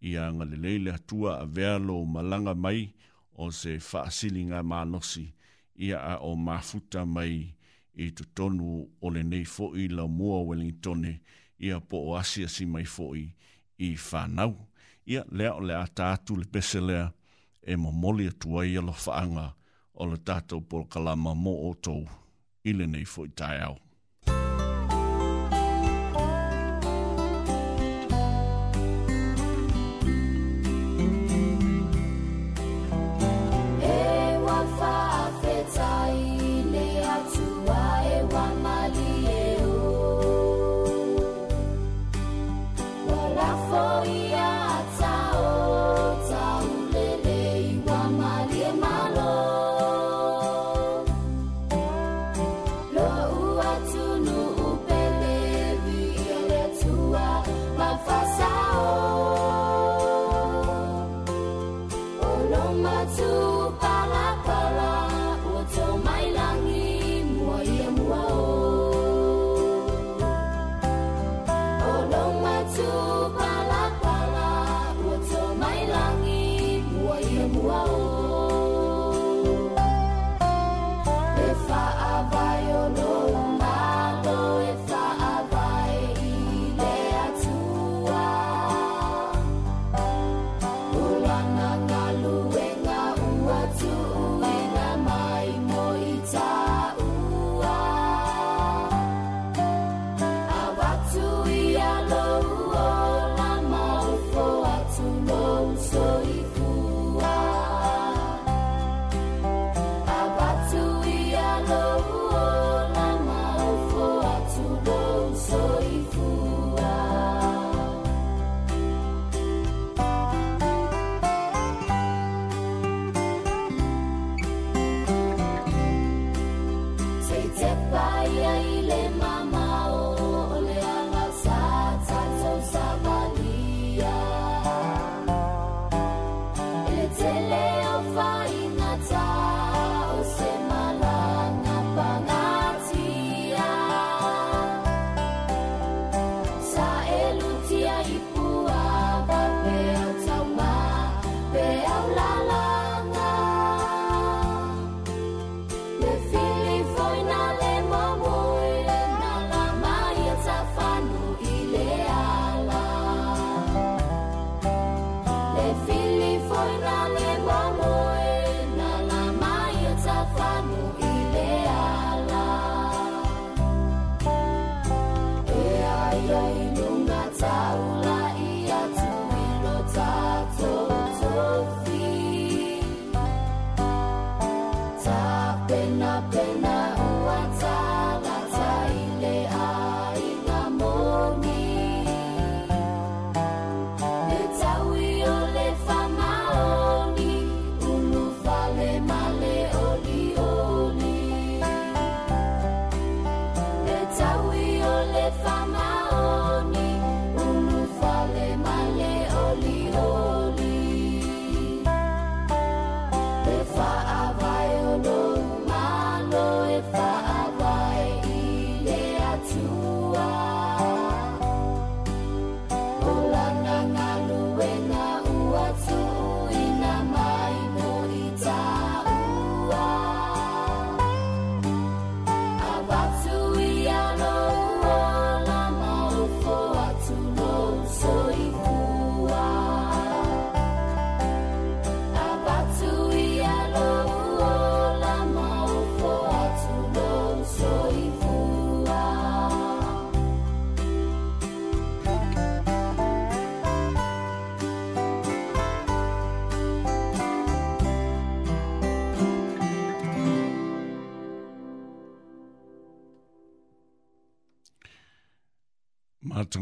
i 0.00 0.10
a 0.22 0.28
ngalelei 0.34 0.78
le 0.84 0.90
atua 0.98 1.30
a 1.40 1.46
vealo 1.54 1.96
malanga 2.14 2.54
mai 2.64 2.80
o 3.32 3.44
se 3.60 3.72
faasilinga 3.88 4.58
manosi 4.70 5.24
ia 5.84 5.98
a 6.04 6.14
o 6.20 6.30
mafuta 6.46 7.00
mai 7.16 7.34
e 7.94 8.04
tutonu 8.16 8.66
o 9.00 9.06
le 9.14 9.22
nei 9.30 9.44
foi 9.54 9.84
lau 9.96 10.08
mua 10.18 10.38
Wellingtone 10.48 11.12
ia 11.66 11.76
po 11.88 11.96
o 12.08 12.10
asia 12.22 12.48
si 12.54 12.64
mai 12.72 12.84
foi 12.94 13.22
i 13.78 13.88
whanau. 14.06 14.52
Ia 15.12 15.22
lea 15.36 15.52
o 15.56 15.60
le 15.66 15.74
atatu 15.84 16.32
le 16.40 16.44
peselea 16.52 17.04
e 17.64 17.72
mo 17.82 17.90
moli 18.02 18.24
atua 18.32 18.60
i 18.68 18.76
alo 18.80 18.92
faanga 19.04 19.46
o 19.94 20.02
le 20.10 20.16
tatou 20.26 20.60
polkalama 20.70 21.32
mo 21.44 21.52
o 21.70 21.72
tou. 21.84 22.02
Ele 22.64 22.86
nem 22.86 23.04
foi 23.04 23.28
tal. 23.28 23.81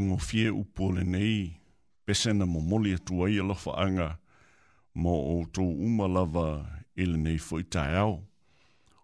tungo 0.01 0.17
fie 0.19 0.49
upo 0.49 0.85
le 0.93 1.03
nei, 1.13 1.39
pesena 2.05 2.45
mo 2.53 2.59
moli 2.71 2.91
atu 2.97 3.15
ai 3.25 3.37
ala 3.43 3.53
whaanga, 3.65 4.09
mo 5.01 5.13
o 5.33 5.37
tō 5.55 5.61
umalawa 5.87 6.47
i 6.97 7.03
le 7.11 7.19
nei 7.25 7.37
fwoi 7.47 7.65
tae 7.75 7.95
au. 8.05 8.15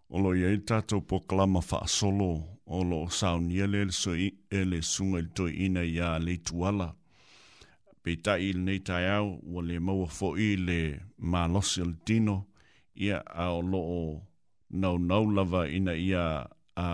O 0.09 0.17
lo 0.23 0.31
iei 0.41 0.57
tātou 0.69 1.01
po 1.09 1.17
kalama 1.29 1.61
wha 1.69 1.81
solo, 1.99 2.31
olo 2.77 2.89
lo 3.03 3.03
o 3.07 3.11
sao 3.19 3.37
nia 3.47 3.67
le 3.73 3.81
so 4.01 4.13
e 4.53 4.61
le 4.71 4.79
sunga 4.93 5.21
i 5.21 5.27
toi 5.37 5.53
ina 5.65 5.83
i 5.93 5.97
a 6.01 6.11
le 6.25 6.35
tuala. 6.47 6.89
Pei 8.03 8.17
tai 8.25 8.41
i 8.49 8.55
le 8.57 8.63
nei 8.67 8.81
tae 8.89 9.05
au, 9.19 9.29
wa 9.53 9.61
le 9.69 9.77
maua 9.87 10.09
fwoi 10.17 10.49
le 10.67 10.79
mā 11.31 11.43
al 11.45 11.93
tino, 12.07 12.37
ia 13.07 13.19
a 13.21 13.53
o 13.53 13.61
lo 13.71 13.81
o 13.99 14.03
nau 14.81 14.97
nau 15.09 15.25
lava 15.37 15.63
ina 15.77 15.93
ia 16.09 16.25
a 16.77 16.89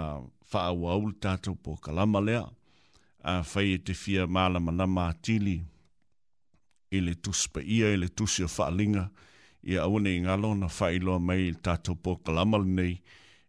wha 0.50 0.60
au 0.70 0.80
au 0.94 1.02
tātou 1.22 1.54
po 1.62 1.76
kalama 1.84 2.18
lea 2.28 2.42
a 3.22 3.42
fai 3.44 3.74
e 3.76 3.78
te 3.78 3.94
fia 3.94 4.26
mala 4.26 4.58
mana 4.60 4.86
mātili 4.90 5.54
i 6.92 7.00
le 7.00 7.14
tuspa 7.22 7.62
ia 7.62 7.92
i 7.94 7.98
le 8.00 8.08
tusi 8.18 8.42
o 8.44 8.48
whaalinga 8.50 9.04
i 9.70 9.78
a 9.78 9.84
i 10.10 10.14
ngalo 10.24 10.50
na 10.58 10.68
fai 10.68 10.98
loa 10.98 11.18
mai 11.22 11.46
i 11.46 11.52
tātou 11.54 11.94
pō 11.94 12.16
kalamal 12.26 12.64
nei 12.66 12.98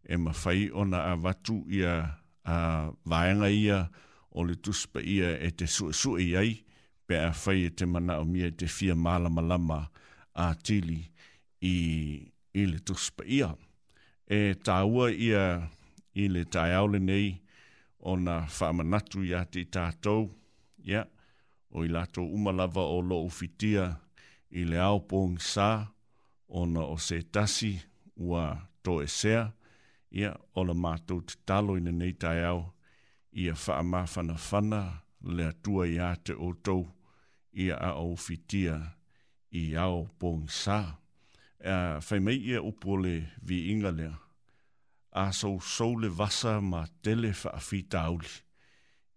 e 0.06 0.18
ma 0.18 0.32
fai 0.32 0.70
ona 0.72 1.00
a 1.12 1.16
watu 1.18 1.64
ia 1.74 2.14
a 2.46 2.92
vaenga 3.06 3.50
ia 3.50 3.88
o 4.32 4.44
le 4.46 4.56
tuspa 4.56 5.02
ia 5.02 5.34
e 5.42 5.50
te 5.52 5.66
sue 5.66 5.94
sue 5.94 6.22
iai 6.24 6.54
pe 7.08 7.18
a 7.20 7.32
fai 7.34 7.66
e 7.66 7.70
te 7.74 7.86
mana 7.90 8.20
o 8.22 8.26
mia 8.30 8.52
te 8.52 8.68
fia 8.70 8.96
mala 8.96 9.30
malama 9.30 9.88
a 10.38 10.54
i, 10.70 11.76
i 12.54 12.64
le 12.70 12.80
tuspa 12.86 13.24
ia 13.26 13.50
e 14.28 14.54
tāua 14.62 15.10
ia 15.12 15.44
i 16.14 16.28
le 16.30 16.46
tai 16.46 16.78
nei 17.00 17.42
o 18.04 18.16
na 18.20 18.36
whamanatu 18.48 19.24
ia 19.24 19.46
te 19.48 19.64
tātou, 19.72 20.28
ia, 20.84 20.92
yeah. 21.08 21.10
o 21.72 21.84
i 21.88 21.90
lato 21.90 22.22
umalava 22.22 22.84
o 22.94 23.00
lo 23.02 23.22
fitia 23.32 23.86
i 24.52 24.64
le 24.68 24.78
aopong 24.80 25.40
sā, 25.42 25.88
o 26.54 26.66
na 26.70 26.84
o 26.84 26.98
se 27.02 27.22
tasi 27.34 27.78
ua 28.16 28.46
to 28.84 29.00
e 29.02 29.08
sea, 29.08 29.46
ia, 29.48 29.54
yeah. 30.20 30.36
o 30.56 30.64
la 30.68 30.74
mātou 30.76 31.24
te 31.24 31.40
talo 31.50 31.78
ina 31.80 31.92
nei 31.96 32.12
tai 32.14 32.44
au, 32.50 32.66
ia 33.32 33.56
whaamāwhana 33.58 34.36
whana 34.38 34.82
le 35.22 35.48
atua 35.54 35.88
i 35.90 35.96
ate 36.12 36.36
o 36.36 36.52
tau, 36.54 36.84
ia 37.54 37.80
a 37.80 37.94
o 38.02 38.12
fitia 38.20 38.78
i 39.52 39.72
aopong 39.80 40.46
sā. 40.52 40.82
Uh, 41.64 41.96
whaimai 42.04 42.36
ia 42.44 42.60
upo 42.60 42.98
le 43.00 43.14
vi 43.40 43.70
ingalea, 43.72 44.12
a 45.14 45.32
sou 45.32 45.60
sou 45.62 45.96
le 45.98 46.10
vasa 46.18 46.58
ma 46.62 46.86
tele 47.04 47.34
fa 47.34 47.50
afi 47.54 47.84
tauli. 47.84 48.30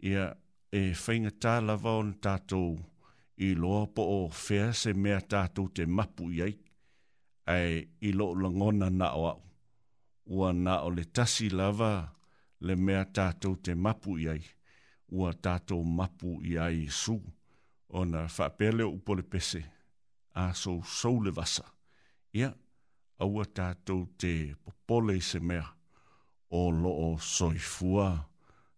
Ia 0.05 0.27
e 0.73 0.93
whainga 0.93 1.31
tā 1.41 1.55
lava 1.67 1.95
on 1.97 2.11
tātou 2.21 2.77
i 3.47 3.55
loa 3.57 3.87
po 3.95 4.03
o 4.03 4.19
fea 4.29 4.73
se 4.77 4.93
mea 4.93 5.21
tātou 5.25 5.71
te 5.75 5.87
mapu 5.89 6.29
iai, 6.37 6.53
ai 7.49 7.87
i 8.01 8.13
lo 8.13 8.29
langona 8.37 8.91
na 8.93 9.11
o 9.17 9.25
au. 9.31 9.41
Ua 10.27 10.53
na 10.53 10.81
o 10.85 10.91
le 10.91 11.05
tasi 11.17 11.49
lava 11.51 12.13
le 12.61 12.77
mea 12.77 13.05
tātou 13.07 13.57
te 13.57 13.73
mapu 13.75 14.19
iai, 14.21 14.43
ua 15.09 15.33
tātou 15.33 15.81
mapu 15.85 16.43
iai 16.45 16.89
su, 16.91 17.17
o 17.89 18.05
na 18.05 18.27
whapele 18.29 18.85
upole 18.85 19.23
pese, 19.25 19.63
a 20.37 20.51
sou 20.53 20.83
sou 20.85 21.23
le 21.25 21.33
vasa. 21.33 21.65
Ia, 22.37 22.53
aua 23.25 23.47
tātou 23.49 24.09
te 24.21 24.33
popole 24.65 25.21
se 25.25 25.41
mea, 25.41 25.71
o 26.51 26.71
lo 26.71 26.91
o 27.09 27.19
soifua 27.19 28.27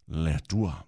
le 0.08 0.34
atua. 0.34 0.86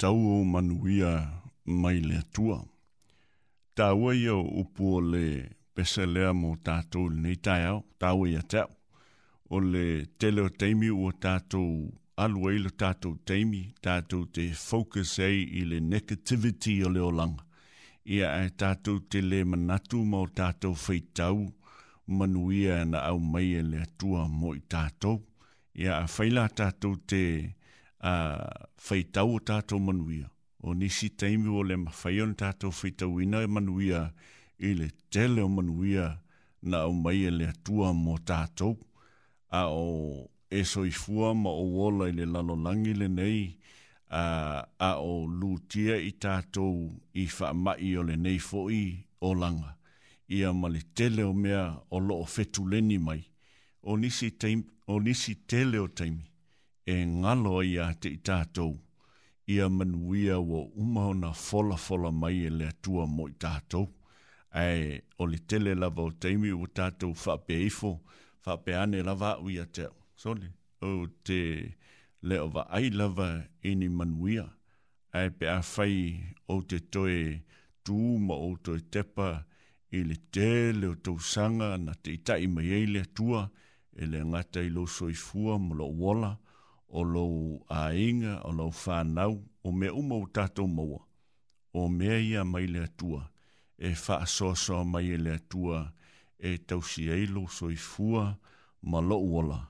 tau 0.00 0.18
o 0.40 0.44
manuia 0.44 1.26
mai 1.64 1.98
le 2.00 2.16
atua. 2.24 2.58
Tāua 3.76 4.14
ia 4.16 4.32
upu 4.32 4.94
o 4.96 5.00
le 5.00 5.24
pesalea 5.76 6.30
mō 6.34 6.54
tātou 6.66 7.10
nei 7.12 7.36
tai 7.36 7.66
au, 7.68 7.82
tāua 8.00 8.30
ia 8.32 8.40
tau. 8.42 8.70
O 9.50 9.58
le 9.60 9.84
tele 10.20 10.44
o 10.48 10.48
teimi 10.48 10.88
o 10.92 11.10
tātou 11.20 11.68
alue 12.20 12.54
ilo 12.58 12.72
tātou 12.78 13.16
teimi, 13.28 13.60
tātou 13.84 14.24
te 14.26 14.48
focus 14.56 15.18
ei 15.26 15.42
i 15.60 15.66
le 15.68 15.80
negativity 15.84 16.78
o 16.86 16.92
le 16.96 17.02
olanga. 17.06 17.44
Ia 18.08 18.32
e 18.46 18.50
tātou 18.58 19.02
te 19.10 19.20
le 19.22 19.42
manatu 19.44 20.00
mō 20.06 20.24
tātou 20.38 20.76
feitau 20.80 21.44
manuia 22.06 22.82
na 22.88 23.04
au 23.12 23.20
mai 23.20 23.52
e 23.52 23.62
le 23.66 23.84
atua 23.84 24.24
mō 24.32 24.56
i 24.56 24.62
tātou. 24.66 25.20
Ia 25.76 25.98
a 26.00 26.04
whaila 26.08 26.48
tātou 26.58 26.96
te 27.04 27.24
a 28.00 28.68
faitau 28.80 29.34
o 29.36 29.40
tātou 29.40 29.78
manuia. 29.80 30.28
O 30.62 30.74
nisi 30.74 31.08
teimi 31.16 31.48
o 31.52 31.62
le 31.64 31.76
mawhaion 31.80 32.34
tātou 32.38 32.72
faitau 32.74 33.20
ina 33.22 33.40
e 33.44 33.48
manuia 33.48 34.08
i 34.60 34.72
le 34.76 34.90
tele 35.10 35.40
o 35.44 35.48
manuia 35.48 36.16
na 36.62 36.84
o 36.88 36.92
mai 36.92 37.22
e 37.28 37.32
le 37.32 37.48
atua 37.50 37.92
mo 37.96 38.16
tātou. 38.18 38.76
A 39.50 39.68
o 39.72 40.30
eso 40.50 40.84
i 40.86 40.90
fua 40.92 41.34
ma 41.34 41.50
o 41.50 41.64
wola 41.76 42.08
i 42.10 42.16
le 42.16 42.26
lalolangi 42.28 42.94
le 42.96 43.08
nei 43.08 43.42
a, 44.08 44.64
a 44.78 44.92
o 45.00 45.26
lūtia 45.26 45.96
i 46.00 46.12
tātou 46.20 46.88
i 47.14 47.26
whaamai 47.28 47.92
o 48.00 48.06
le 48.06 48.16
nei 48.16 48.38
fo'i 48.40 48.82
o 49.20 49.34
langa. 49.34 49.76
Ia 50.30 50.52
ma 50.54 50.68
le 50.70 50.82
tele 50.94 51.24
o 51.24 51.32
mea 51.32 51.66
o 51.90 51.98
loo 52.00 52.24
fetuleni 52.24 52.98
mai. 52.98 53.20
O 53.82 53.96
nisi, 53.96 54.28
teim, 54.36 54.64
o 54.86 54.98
nisi 55.00 55.34
tele 55.48 55.78
o 55.80 55.88
teimi 55.88 56.29
e 56.90 57.04
ngalo 57.06 57.62
ia 57.62 57.90
te 58.02 58.08
i 58.16 58.18
tātou. 58.28 58.72
Ia 59.50 59.68
manuia 59.70 60.38
wa 60.42 60.64
umau 60.82 61.12
na 61.14 61.30
fola 61.34 61.76
fola 61.78 62.10
mai 62.12 62.40
e 62.46 62.50
lea 62.50 62.72
tua 62.82 63.04
mo 63.06 63.28
i 63.30 63.34
tātou. 63.44 63.84
Ae, 64.62 65.02
o 65.22 65.26
le 65.30 65.38
tele 65.50 65.76
lava 65.78 66.02
o 66.08 66.10
teimi 66.22 66.50
o 66.50 66.66
tātou 66.66 67.14
whape 67.14 67.54
eifo, 67.64 67.92
whape 68.46 68.74
ane 68.74 69.02
lava 69.06 69.36
au 69.38 69.46
ia 69.50 69.66
teo. 69.66 69.92
Sole, 70.16 70.48
o 70.82 71.06
te 71.28 71.38
leo 72.26 72.48
va 72.54 72.66
ai 72.76 72.90
lava 72.90 73.28
e 73.62 73.74
ni 73.78 73.86
manuia. 73.98 74.48
Ae, 75.14 75.30
pe 75.30 75.46
a 75.46 75.60
whai 75.62 75.96
o 76.50 76.58
te 76.62 76.80
toe 76.90 77.16
tū 77.86 77.98
ma 78.26 78.34
o 78.34 78.50
toe 78.56 78.82
tepa 78.90 79.30
i 79.94 80.02
le 80.10 80.16
tele 80.34 80.90
o 80.90 80.94
tau 80.98 81.22
sanga 81.22 81.70
na 81.78 81.94
te 81.94 82.16
itai 82.18 82.46
mai 82.50 82.66
e 82.74 82.84
lea 82.86 83.06
tua 83.06 83.46
e 83.94 84.06
le 84.10 84.22
ngata 84.32 84.62
i 84.66 84.70
lo 84.74 84.86
soifua 84.98 85.58
mo 85.62 85.78
lo 85.78 85.86
wola 86.02 86.34
o 86.90 87.02
lou 87.02 87.62
ainga, 87.68 88.40
o 88.44 88.50
lou 88.52 88.70
whanau, 88.70 89.42
o 89.64 89.72
mea 89.72 89.92
uma 89.94 90.16
o 90.16 90.26
tatou 90.26 90.66
maua, 90.68 91.00
o 91.72 91.88
mea 91.88 92.18
ia 92.18 92.44
mai 92.44 92.66
le 92.66 92.80
atua, 92.84 93.30
e 93.78 93.90
wha 93.94 94.26
soa 94.26 94.84
mai 94.84 95.04
e 95.06 95.16
le 95.16 95.38
tua, 95.48 95.92
e 96.38 96.58
tausi 96.58 97.08
eilo 97.08 97.46
soifua, 97.48 98.38
ma 98.82 98.98
lou 99.00 99.34
ola, 99.38 99.68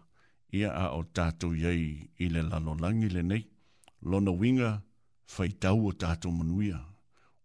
ia 0.52 0.70
a 0.72 0.90
o 0.96 1.02
tatou 1.04 1.54
iei 1.54 2.10
i 2.18 2.28
le 2.28 2.42
lalo 2.42 2.74
langi 2.80 3.08
le 3.08 3.22
nei, 3.22 3.44
lono 4.02 4.32
winga, 4.32 4.82
whai 5.36 5.50
tau 5.62 5.86
o 5.88 5.92
tatou 5.92 6.32
manuia. 6.32 6.84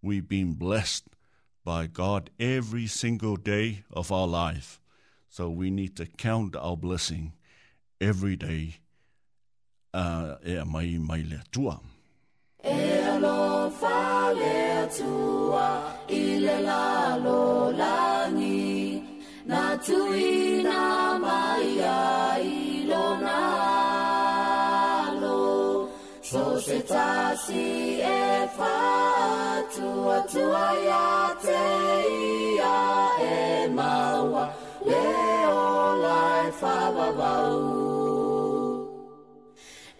We've 0.02 0.28
been 0.28 0.54
blessed 0.54 1.06
by 1.64 1.88
God 1.88 2.30
every 2.40 2.86
single 2.88 3.38
day 3.38 3.84
of 3.90 4.12
our 4.12 4.28
life, 4.28 4.80
so 5.30 5.50
we 5.50 5.70
need 5.72 5.96
to 5.98 6.06
count 6.06 6.56
our 6.56 6.78
blessing 6.78 7.34
every 8.00 8.36
day 8.36 8.82
uh, 9.96 10.38
e 10.44 10.58
a 10.60 10.64
mai 10.66 10.98
mai 11.00 11.24
le 11.24 11.40
tua. 11.50 11.80
E 12.62 13.08
alo 13.14 13.70
fa 13.80 14.32
le 14.34 14.90
tua 14.98 15.70
i 16.10 16.38
le 16.40 16.58
lalo 16.62 17.72
langi 17.72 19.02
na 19.46 19.62
tui 19.86 20.62
na 20.68 20.82
mai 21.18 21.80
a 21.80 22.40
ilo 22.42 23.08
na 23.26 23.40
lo 25.22 25.44
so 26.30 26.44
se 26.66 26.78
tasi 26.84 28.00
e 28.00 28.50
fa 28.58 29.64
tua 29.76 30.18
tua 30.32 30.66
ia 30.90 31.12
te 31.46 31.64
ia 32.54 32.76
e 33.34 33.70
maua 33.80 34.46
le 34.90 35.06
o 35.64 35.96
lai 36.06 36.52
fa 36.60 36.76
vavau 36.96 37.94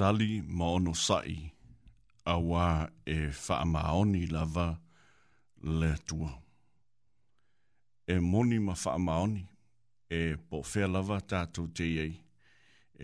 tali 0.00 0.40
ma 0.58 0.64
ono 0.76 0.92
sai 1.06 1.38
awa 2.32 2.66
e 3.14 3.18
whaamaoni 3.48 4.22
lava 4.34 4.66
le 5.78 5.92
tua. 6.08 6.32
E 8.06 8.14
moni 8.30 8.58
ma 8.66 8.72
whaamaoni 8.82 9.42
e 10.16 10.20
po 10.48 10.56
whea 10.70 10.86
lava 10.94 11.18
tātou 11.30 11.66
te 11.76 11.84
iei 11.94 12.12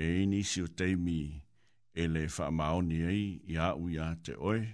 e 0.03 0.07
inisi 0.23 0.59
o 0.65 0.69
teimi 0.79 1.19
e 1.93 2.03
le 2.15 2.23
whaamaoni 2.39 2.97
ei 3.11 3.23
i 3.53 3.61
au 3.69 3.83
i 3.93 4.01
te 4.25 4.33
oe 4.49 4.65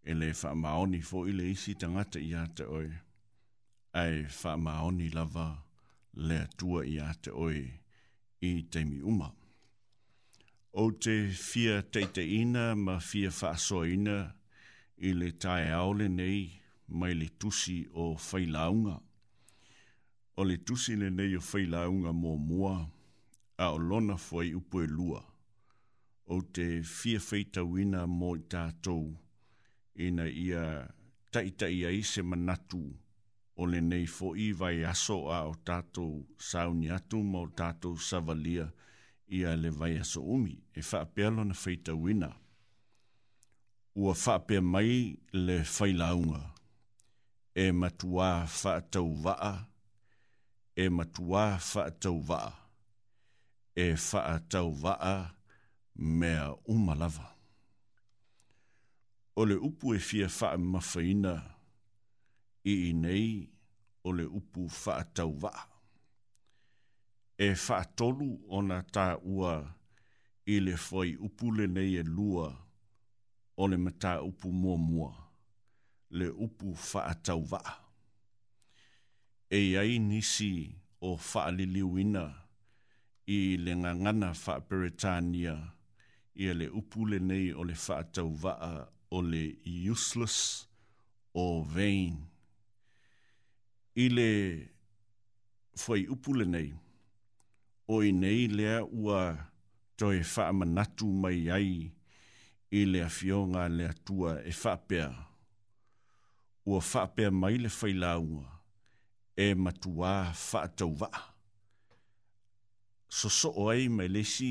e 0.00 0.12
le 0.24 0.30
whaamaoni 0.40 1.00
fo 1.08 1.18
i 1.30 1.36
le 1.36 1.44
isi 1.54 1.72
tangata 1.80 2.18
i 2.28 2.32
te 2.56 2.64
oe 2.80 2.88
a 3.92 4.02
e 4.16 4.26
whaamaoni 4.40 5.08
lava 5.16 5.48
le 6.26 6.40
tua 6.58 6.80
i 6.94 6.98
te 7.22 7.30
oe 7.44 7.62
i 8.40 8.52
teimi 8.72 9.00
umam 9.12 9.34
o 10.82 10.84
te 11.04 11.12
fia 11.38 11.74
teiteina 11.94 12.62
ma 12.74 12.94
fia 13.08 13.28
whaasoina 13.34 14.14
i 15.08 15.12
le 15.18 15.28
tae 15.42 15.68
aole 15.76 16.08
nei 16.18 16.40
mai 17.00 17.14
le 17.18 17.28
tusi 17.40 17.76
o 18.04 18.06
whailaunga. 18.18 18.96
O 20.38 20.42
le 20.50 20.56
tusi 20.66 20.96
le 21.02 21.10
nei 21.18 21.36
o 21.38 21.42
whailaunga 21.50 22.10
mō 22.22 22.32
mua 22.48 22.72
a 23.64 23.68
o 23.76 23.78
lona 23.78 24.16
fwai 24.26 24.50
upo 24.60 24.82
e 24.82 24.88
lua 24.96 25.22
o 26.34 26.40
te 26.56 26.66
fia 26.96 27.20
whaitawina 27.28 28.00
mō 28.18 28.30
i 28.40 28.42
tātou 28.54 29.06
ina 30.06 30.26
ia 30.46 30.64
taitai 31.30 31.84
ai 31.90 32.02
se 32.02 32.22
manatu 32.22 32.82
o 33.56 33.70
le 33.70 33.80
nei 33.90 34.06
fo 34.16 34.34
i 34.34 34.50
vai 34.60 34.76
aso 34.92 35.20
a 35.30 35.40
o 35.52 35.54
tātou 35.54 36.24
sauni 36.50 36.90
atu 36.90 37.22
mō 37.22 37.46
Tātou 37.62 37.94
savalia 38.08 38.72
ia 39.28 39.56
le 39.56 39.70
vai 39.70 39.98
aso 40.00 40.20
umi 40.22 40.54
e 40.78 40.80
whaapea 40.92 41.28
lona 41.36 41.54
whaita 41.64 41.92
wina. 42.02 42.30
Ua 44.00 44.12
whaapea 44.26 44.60
mai 44.72 44.94
le 45.46 45.56
whailaunga 45.74 46.42
e 47.62 47.72
matua 47.80 48.30
whaatau 48.64 49.08
waa, 49.24 49.56
e 50.76 50.84
matua 50.96 51.44
whaatau 51.74 52.18
waa, 52.28 52.52
e 53.74 53.86
whaatau 54.06 54.68
waa 54.82 55.20
mea 56.18 56.44
umalawa. 56.72 57.26
O 59.40 59.46
le 59.48 59.54
upu 59.66 59.86
e 59.94 59.98
fia 60.08 60.28
wha 60.40 60.48
mawhaina 60.70 61.34
i 62.64 62.74
i 62.88 62.92
nei 63.02 63.28
o 64.06 64.12
le 64.18 64.24
upu 64.38 64.60
whaatau 64.80 65.30
waa 65.42 65.60
e 67.38 67.48
whaatolu 67.54 68.36
o 68.48 68.60
na 68.62 68.80
tā 68.94 69.14
ua 69.24 69.56
i 70.46 70.60
le 70.62 70.74
whai 70.78 71.14
upule 71.18 71.66
nei 71.66 71.96
e 71.98 72.02
lua 72.06 72.46
o 73.56 73.66
le 73.70 73.76
mata 73.78 74.20
upu 74.22 74.50
mua 74.52 74.76
mua, 74.78 75.10
le 76.10 76.28
upu 76.28 76.74
whaatau 76.76 77.42
waa. 77.50 77.74
E 79.50 79.76
ai 79.78 79.98
nisi 79.98 80.74
o 81.00 81.14
whaaliliwina 81.16 82.24
i 83.26 83.56
le 83.56 83.76
ngangana 83.76 84.30
whaaperetania 84.46 85.54
i 86.34 86.52
le 86.54 86.68
upule 86.68 87.18
nei 87.18 87.52
o 87.52 87.64
le 87.64 87.74
whaatau 87.74 88.30
waa 88.42 88.86
o 89.10 89.22
le 89.22 89.42
useless 89.92 90.66
o 91.34 91.62
vain. 91.62 92.18
I 93.96 94.08
le 94.08 94.28
whai 95.86 96.06
upule 96.06 96.44
nei, 96.44 96.72
o 97.92 97.96
i 98.08 98.10
nei 98.22 98.46
lea 98.58 98.78
ua 98.98 99.20
toi 99.98 100.20
wha 100.32 100.44
manatu 100.58 101.06
mai 101.22 101.40
ai 101.56 101.70
i 102.78 102.80
lea 102.92 103.08
fionga 103.18 103.62
lea 103.78 103.92
tua 104.06 104.32
e 104.50 104.52
whapea. 104.62 105.08
Ua 106.68 106.80
whapea 106.92 107.30
mai 107.40 107.56
le 107.64 107.70
whailaunga 107.78 108.48
e 109.36 109.46
matua 109.64 110.12
whaatau 110.52 110.92
waa. 111.00 111.22
So 113.16 113.28
so 113.38 113.48
oi 113.66 113.88
mai 113.96 114.08
le 114.14 114.22
si 114.34 114.50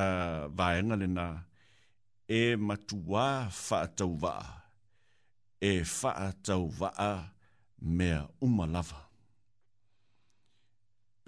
uh, 0.00 0.90
le 1.00 1.06
nā 1.16 1.26
e 2.38 2.40
matua 2.68 3.24
whaatau 3.50 4.12
waa. 4.22 4.46
E 5.70 5.72
whaatau 5.98 6.64
waa 6.80 7.16
mea 7.80 8.28
umalava 8.40 9.07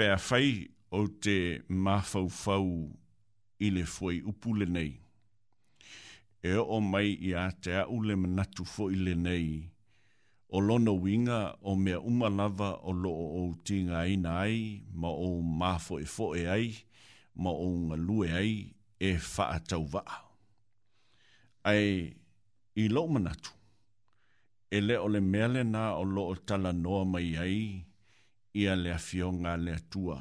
pēr 0.01 0.17
whai 0.17 0.47
o 0.97 1.03
te 1.25 1.33
mafaufau 1.69 2.71
i 3.61 3.69
le 3.75 3.83
foi 3.85 4.23
upule 4.31 4.65
nei. 4.73 4.95
E 6.41 6.55
o 6.57 6.79
mai 6.81 7.11
i 7.29 7.35
a 7.37 7.43
te 7.53 7.75
au 7.83 7.99
le 8.09 8.17
manatu 8.17 8.65
foi 8.65 8.97
le 8.97 9.13
nei, 9.25 9.51
o 10.57 10.63
lono 10.65 10.95
winga 11.03 11.41
o 11.69 11.75
mea 11.77 11.99
umalava 12.01 12.71
o 12.89 12.95
lo 13.03 13.13
o 13.13 13.43
tinga 13.69 13.99
aina 14.07 14.39
ai, 14.47 14.63
ma 15.01 15.13
o 15.27 15.43
mafo 15.61 16.01
e 16.03 16.09
foe 16.15 16.47
ai, 16.55 16.71
ma 17.43 17.53
o 17.53 17.69
ngalue 17.85 18.33
ai, 18.41 18.55
e 18.99 19.11
faa 19.35 19.59
tau 19.69 19.87
Ai, 21.65 21.93
i 22.83 22.89
lo 22.93 23.03
manatu, 23.13 23.53
e 24.77 24.81
le 24.81 24.97
o 25.05 25.09
le 25.13 25.21
mele 25.33 25.63
na 25.73 25.85
o 25.93 26.03
loo 26.15 26.35
tala 26.49 26.73
noa 26.83 27.05
mai 27.13 27.29
ai, 27.45 27.61
ia 28.53 28.75
le 28.77 28.93
afionga 28.93 29.57
le 29.57 29.73
atua. 29.79 30.19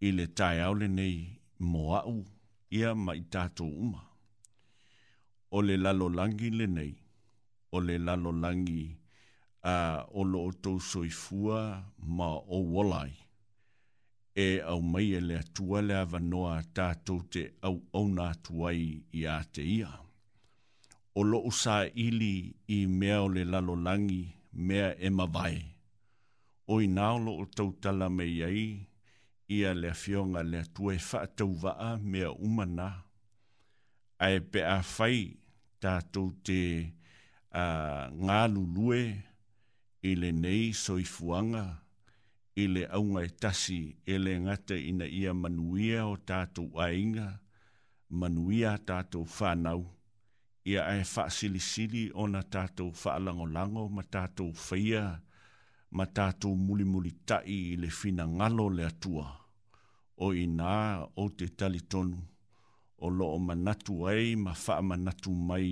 I 0.00 0.12
le 0.16 0.26
tai 0.32 0.60
au 0.64 0.74
le 0.74 0.86
nei 0.88 1.38
moau 1.58 2.24
ia 2.72 2.94
ma 2.94 3.12
i 3.14 3.20
tātou 3.30 3.68
uma. 3.82 4.00
O 5.52 5.60
le 5.60 5.76
lalo 5.76 6.08
langi 6.08 6.48
le 6.54 6.66
nei, 6.66 6.94
o 7.72 7.80
le 7.84 7.98
lalo 7.98 8.32
langi 8.32 8.86
a 9.66 10.06
o 10.16 10.22
lo 10.24 10.46
tau 10.62 10.80
soifua 10.80 11.82
ma 12.16 12.26
o 12.56 12.60
walai. 12.74 13.12
E 14.34 14.60
au 14.64 14.80
mai 14.80 15.10
e 15.18 15.20
le 15.20 15.36
atua 15.42 15.80
le 15.82 15.94
avanoa 16.00 16.62
tātou 16.74 17.20
te 17.28 17.42
au 17.66 17.76
au 17.92 18.06
nā 18.08 18.30
tuai 18.46 19.02
i 19.18 19.26
a 19.26 19.36
te 19.52 19.62
ia. 19.80 19.90
O 21.18 21.22
lo 21.26 21.42
usā 21.50 21.82
ili 21.92 22.54
i 22.70 22.86
mea 22.86 23.20
o 23.26 23.28
le 23.28 23.44
lalo 23.44 23.74
langi 23.76 24.22
mea 24.52 24.94
e 24.96 25.10
mavai. 25.10 25.54
vai 25.60 25.79
oi 26.70 26.84
i 26.86 26.90
naolo 26.90 27.32
o 27.42 27.44
tautala 27.56 28.06
me 28.16 28.24
iai, 28.36 28.64
ia 29.56 29.70
le 29.80 29.90
fionga 30.02 30.40
le 30.52 30.60
tue 30.74 30.94
whaatau 31.08 31.50
waa 31.62 31.92
mea 32.10 32.30
umana. 32.46 32.86
Ae 34.24 34.38
pe 34.52 34.60
a 34.76 34.78
whai 34.94 35.18
tātou 35.82 36.28
te 36.46 36.60
a, 37.62 37.64
ngā 38.26 38.40
lulue 38.54 39.02
i 40.06 40.12
le 40.22 40.30
nei 40.44 40.70
soifuanga, 40.82 41.64
i 42.62 42.64
le 42.74 42.82
aunga 42.96 43.22
e 43.26 43.30
tasi 43.42 43.80
e 44.06 44.14
le 44.24 44.32
ngata 44.44 44.76
ina 44.90 45.06
ia 45.20 45.32
manuia 45.42 46.04
o 46.06 46.14
tātou 46.30 46.68
ainga, 46.86 47.28
manuia 48.20 48.76
tātou 48.90 49.26
whanau. 49.36 49.82
Ia 50.70 50.86
ae 50.92 51.02
whaasilisili 51.12 52.04
o 52.20 52.28
na 52.30 52.42
tātou 52.44 52.94
whaalangolango 53.02 53.88
ma 53.90 54.02
tātou 54.06 54.54
whaia, 54.54 55.02
tātou 55.02 55.08
whaia, 55.08 55.08
ma 55.90 56.04
tātou 56.16 56.54
muli 56.56 56.84
muli 56.86 57.10
tai 57.28 57.54
le 57.82 57.88
fina 57.98 58.24
ngalo 58.26 58.66
le 58.76 58.84
atua. 58.92 59.26
O 60.24 60.26
ina 60.34 60.72
o 61.22 61.24
te 61.38 61.46
tali 61.58 61.80
tonu, 61.90 62.18
o 63.04 63.06
loo 63.18 63.38
manatu 63.46 63.94
ai 64.10 64.34
ma 64.44 64.52
faa 64.64 64.82
manatu 64.88 65.30
mai 65.48 65.70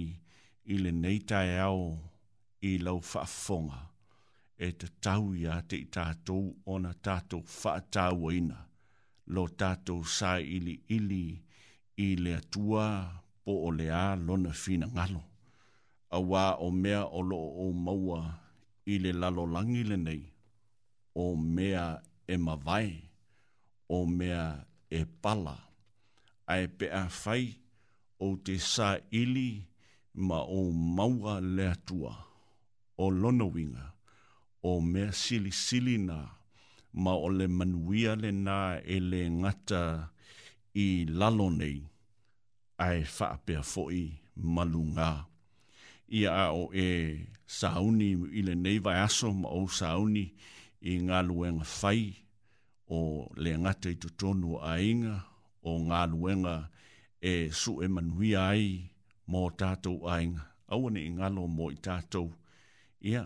i 0.72 0.74
le 0.82 0.90
neitai 1.02 1.50
ao 1.68 1.82
i 2.70 2.70
lau 2.84 2.98
faafonga 3.10 3.80
e 4.66 4.68
te 4.80 4.88
tau 5.04 5.24
ia 5.42 5.54
te 5.68 5.76
i 5.84 5.86
tātou 5.96 6.42
ona 6.74 6.92
tātou 7.06 7.42
whaatau 7.58 8.32
ina 8.40 8.58
lo 9.34 9.44
tātou 9.62 10.00
sā 10.16 10.30
ili 10.56 10.74
ili 10.96 11.22
i 12.06 12.08
le 12.24 12.32
atua 12.40 12.86
po 13.44 13.52
o 13.68 13.70
lea 13.78 14.02
lona 14.26 14.52
fina 14.64 14.86
ngalo. 14.96 15.22
Awa 16.16 16.44
o 16.66 16.68
mea 16.82 17.02
o 17.18 17.20
lo 17.30 17.40
o 17.64 17.66
maua 17.86 18.20
i 18.92 18.94
le 19.04 19.10
lalo 19.20 19.42
langi 19.54 19.82
le 19.90 19.96
nei, 20.06 20.22
o 21.24 21.26
mea 21.56 21.86
e 22.34 22.36
mawai, 22.46 22.90
o 23.96 23.98
mea 24.18 24.44
e 24.98 25.00
pala, 25.22 25.56
ai 26.52 26.64
pe 26.78 26.86
a 27.02 27.04
fai 27.22 27.44
o 28.24 28.26
te 28.44 28.54
sa 28.72 28.88
ili 29.22 29.48
ma 30.28 30.38
o 30.58 30.60
maua 30.96 31.34
lea 31.56 31.74
tua, 31.86 32.14
o 33.04 33.06
lonowinga, 33.20 33.86
o 34.70 34.72
mea 34.92 35.10
sili 35.22 35.52
sili 35.66 35.96
na, 36.08 36.18
ma 37.04 37.12
o 37.26 37.28
le 37.38 37.46
manuia 37.58 38.12
le 38.22 38.30
na 38.46 38.58
e 38.94 38.96
le 39.10 39.20
ngata 39.40 39.82
i 40.84 40.86
lalo 41.18 41.46
nei, 41.60 41.78
ai 42.84 42.98
faapea 43.14 43.62
fo'i 43.72 44.04
malunga 44.54 45.10
ia 46.08 46.32
a 46.34 46.48
o 46.56 46.72
e 46.74 47.18
sauni 47.46 48.06
i 48.38 48.40
le 48.48 48.54
nei 48.64 48.78
vai 48.84 48.96
aso 49.06 49.28
ma 49.42 49.48
o 49.52 49.62
sauni 49.80 50.24
i 50.88 50.92
ngā 51.06 51.18
luenga 51.28 51.66
whai 51.78 52.02
o 52.88 53.28
le 53.42 53.50
ngata 53.62 53.88
i 53.92 53.96
tutonu 54.02 54.48
a 54.70 54.78
inga 54.90 55.16
o 55.68 55.76
ngā 55.88 56.00
luenga 56.12 56.54
e 57.32 57.52
su 57.60 57.72
e 57.84 57.88
manui 57.94 58.30
ai 58.50 58.64
mō 59.30 59.42
tātou 59.60 59.96
a 60.12 60.20
inga. 60.24 60.44
Awane 60.72 61.00
i 61.04 61.10
ngalo 61.16 61.42
mō 61.56 61.64
i 61.76 61.78
tātou 61.86 62.28
ia 63.10 63.22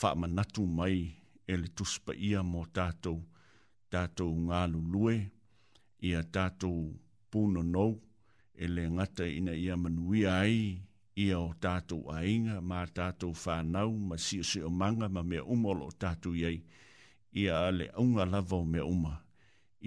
wha 0.00 0.08
manatu 0.20 0.62
mai 0.66 0.98
e 1.50 1.56
le 1.60 1.68
tuspa 1.76 2.12
ia 2.28 2.40
mō 2.44 2.60
tātou 2.76 3.18
tātou 3.92 4.32
ngā 4.48 4.60
lulue 4.72 5.16
ia 6.08 6.20
tātou 6.28 6.76
puno 7.32 7.62
nou 7.64 7.96
e 8.54 8.68
le 8.68 8.84
ngata 8.92 9.24
ina 9.28 9.52
ia 9.56 9.76
manui 9.80 10.26
ai 10.28 10.56
ia 11.20 11.36
o 11.42 11.50
tātou 11.64 12.06
ainga, 12.14 12.58
mā 12.64 12.80
tātou 12.96 13.34
whānau, 13.36 13.92
mā 14.10 14.16
sio 14.26 14.44
o 14.66 14.70
manga, 14.82 15.08
ma 15.12 15.24
mea 15.32 15.44
umolo 15.56 15.88
o 15.90 15.96
tātou 16.04 16.36
iei, 16.38 16.60
ia 17.42 17.58
ale 17.68 17.90
unga 18.04 18.26
lava 18.34 18.60
o 18.62 18.68
mea 18.74 18.86
uma, 18.94 19.14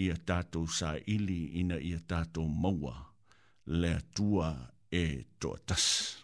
ia 0.06 0.18
tātou 0.32 0.70
sa 0.80 0.94
ili 1.16 1.42
ina 1.64 1.80
ia 1.92 2.02
tātou 2.14 2.50
maua, 2.66 2.96
lea 3.80 4.00
tua 4.14 4.52
e 4.94 5.06
toa 5.42 5.60
tasu. 5.72 6.23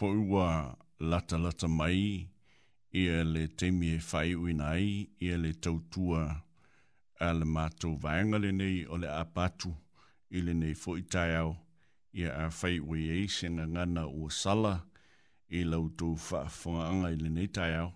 fo'ua 0.00 0.76
lata 1.10 1.36
lata 1.44 1.68
mai, 1.68 2.26
ia 3.00 3.22
le 3.32 3.42
temi 3.58 3.88
e 3.96 3.98
fai 4.10 4.30
ui 4.34 4.54
nai, 4.56 4.84
ia 5.24 5.36
le 5.44 5.52
tautua 5.64 6.22
a 7.20 7.28
le 7.38 7.44
mātou 7.44 7.98
vāenga 8.00 8.40
le 8.40 8.48
nei 8.60 8.78
o 8.88 8.96
le 9.02 9.10
apatu, 9.12 9.74
i 10.30 10.40
le 10.46 10.54
nei 10.62 10.72
fo'i 10.82 11.04
tai 11.12 11.34
au, 11.42 11.52
ia 12.16 12.32
a 12.46 12.48
fai 12.48 12.78
ui 12.78 13.02
ei 13.16 13.28
senga 13.28 13.66
ngana 13.74 14.06
o 14.08 14.24
sala, 14.40 14.72
i 15.58 15.66
lau 15.68 15.84
tū 15.98 16.14
whaafonganga 16.30 17.12
i 17.18 17.20
le 17.26 17.36
nei 17.36 17.50
tai 17.60 17.70
au, 17.82 17.90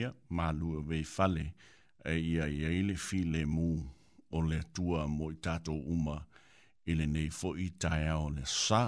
ia 0.00 0.08
mālua 0.32 0.80
vei 0.88 1.04
fale, 1.14 1.44
e 2.14 2.16
ia 2.32 2.48
ia 2.48 2.72
i 2.80 2.80
le 2.88 2.96
fi 2.96 3.20
le 3.28 3.44
mū 3.44 3.68
o 4.32 4.40
le 4.48 4.62
tua 4.72 5.04
mo 5.20 5.28
i 5.28 5.36
tātou 5.44 5.84
uma, 5.98 6.16
i 6.88 6.96
le 6.96 7.10
nei 7.18 7.28
fo'i 7.28 7.68
tai 7.76 8.06
au 8.08 8.30
le 8.40 8.48
sā, 8.58 8.86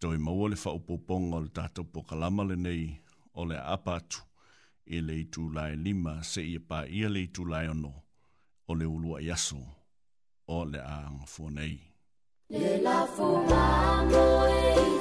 Toi 0.00 0.18
maua 0.18 0.48
le 0.50 0.56
whaupoponga 0.64 1.36
o 1.36 1.40
le 1.44 1.50
tātou 1.56 1.84
pokalama 1.92 2.44
le 2.48 2.56
nei 2.56 2.84
o 3.40 3.44
le 3.50 3.56
apatu 3.74 4.20
e 4.96 5.00
le 5.06 5.14
itu 5.24 5.42
lai 5.56 5.74
lima 5.84 6.14
se 6.30 6.40
i 6.54 6.56
pā 6.70 6.78
ia 6.98 7.08
le 7.12 7.26
itu 7.26 7.44
lai 7.52 7.66
ono 7.74 7.92
o 8.70 8.74
le 8.80 8.86
ulua 8.96 9.18
iaso 9.20 9.60
o 10.56 10.62
le 10.72 10.80
aanga 10.96 11.26
fuanei. 11.34 11.76
Le 12.60 12.72
la 12.86 12.98
fuanga 13.14 13.68
moe 14.08 14.99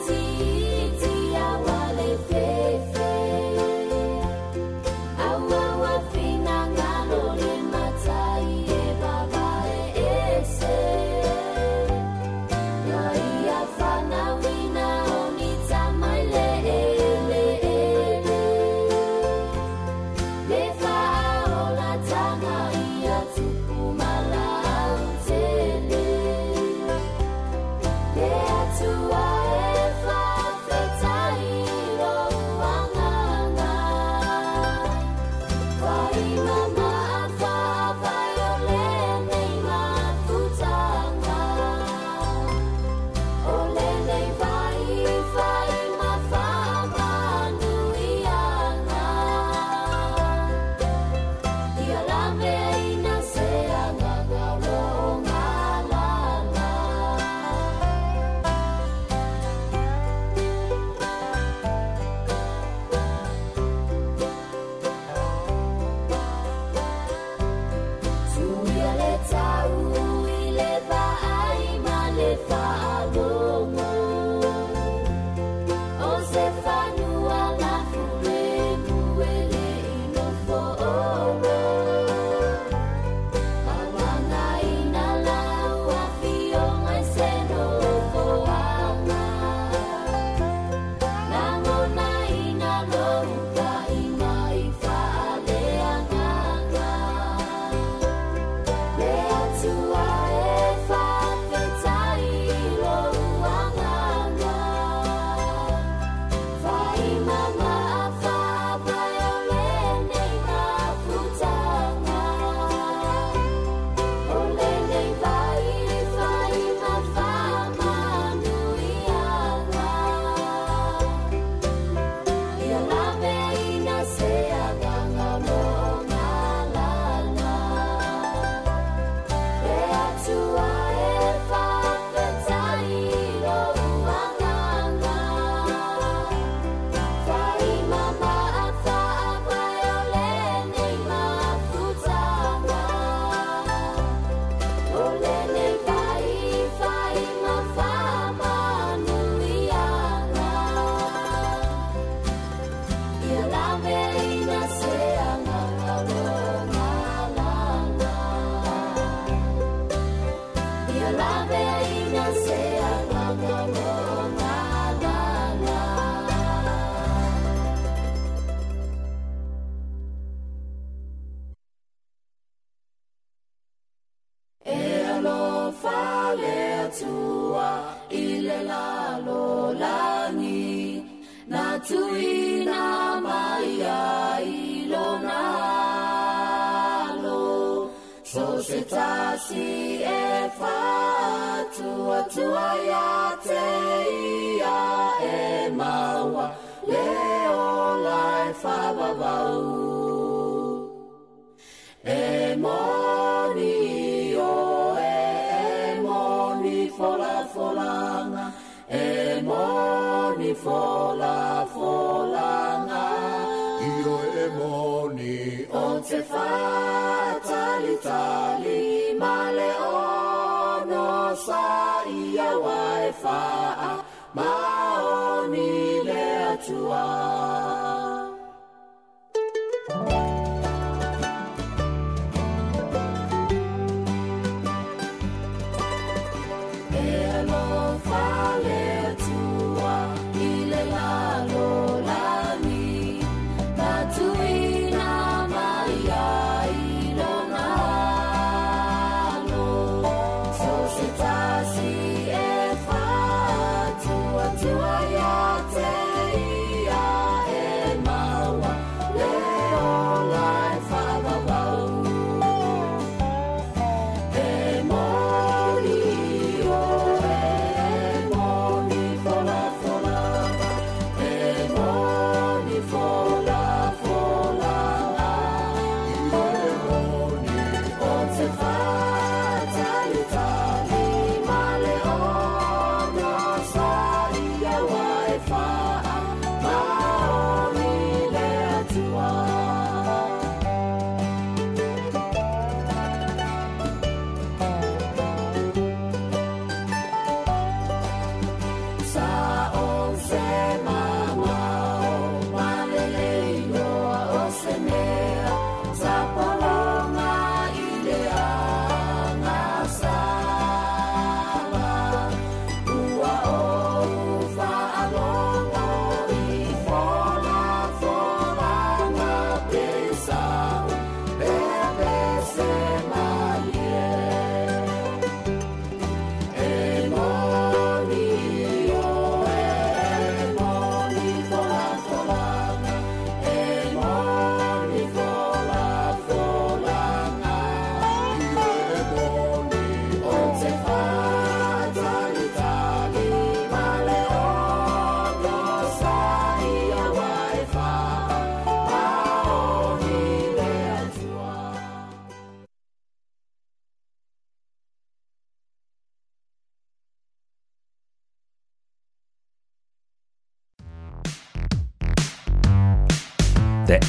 moment. 153.81 154.08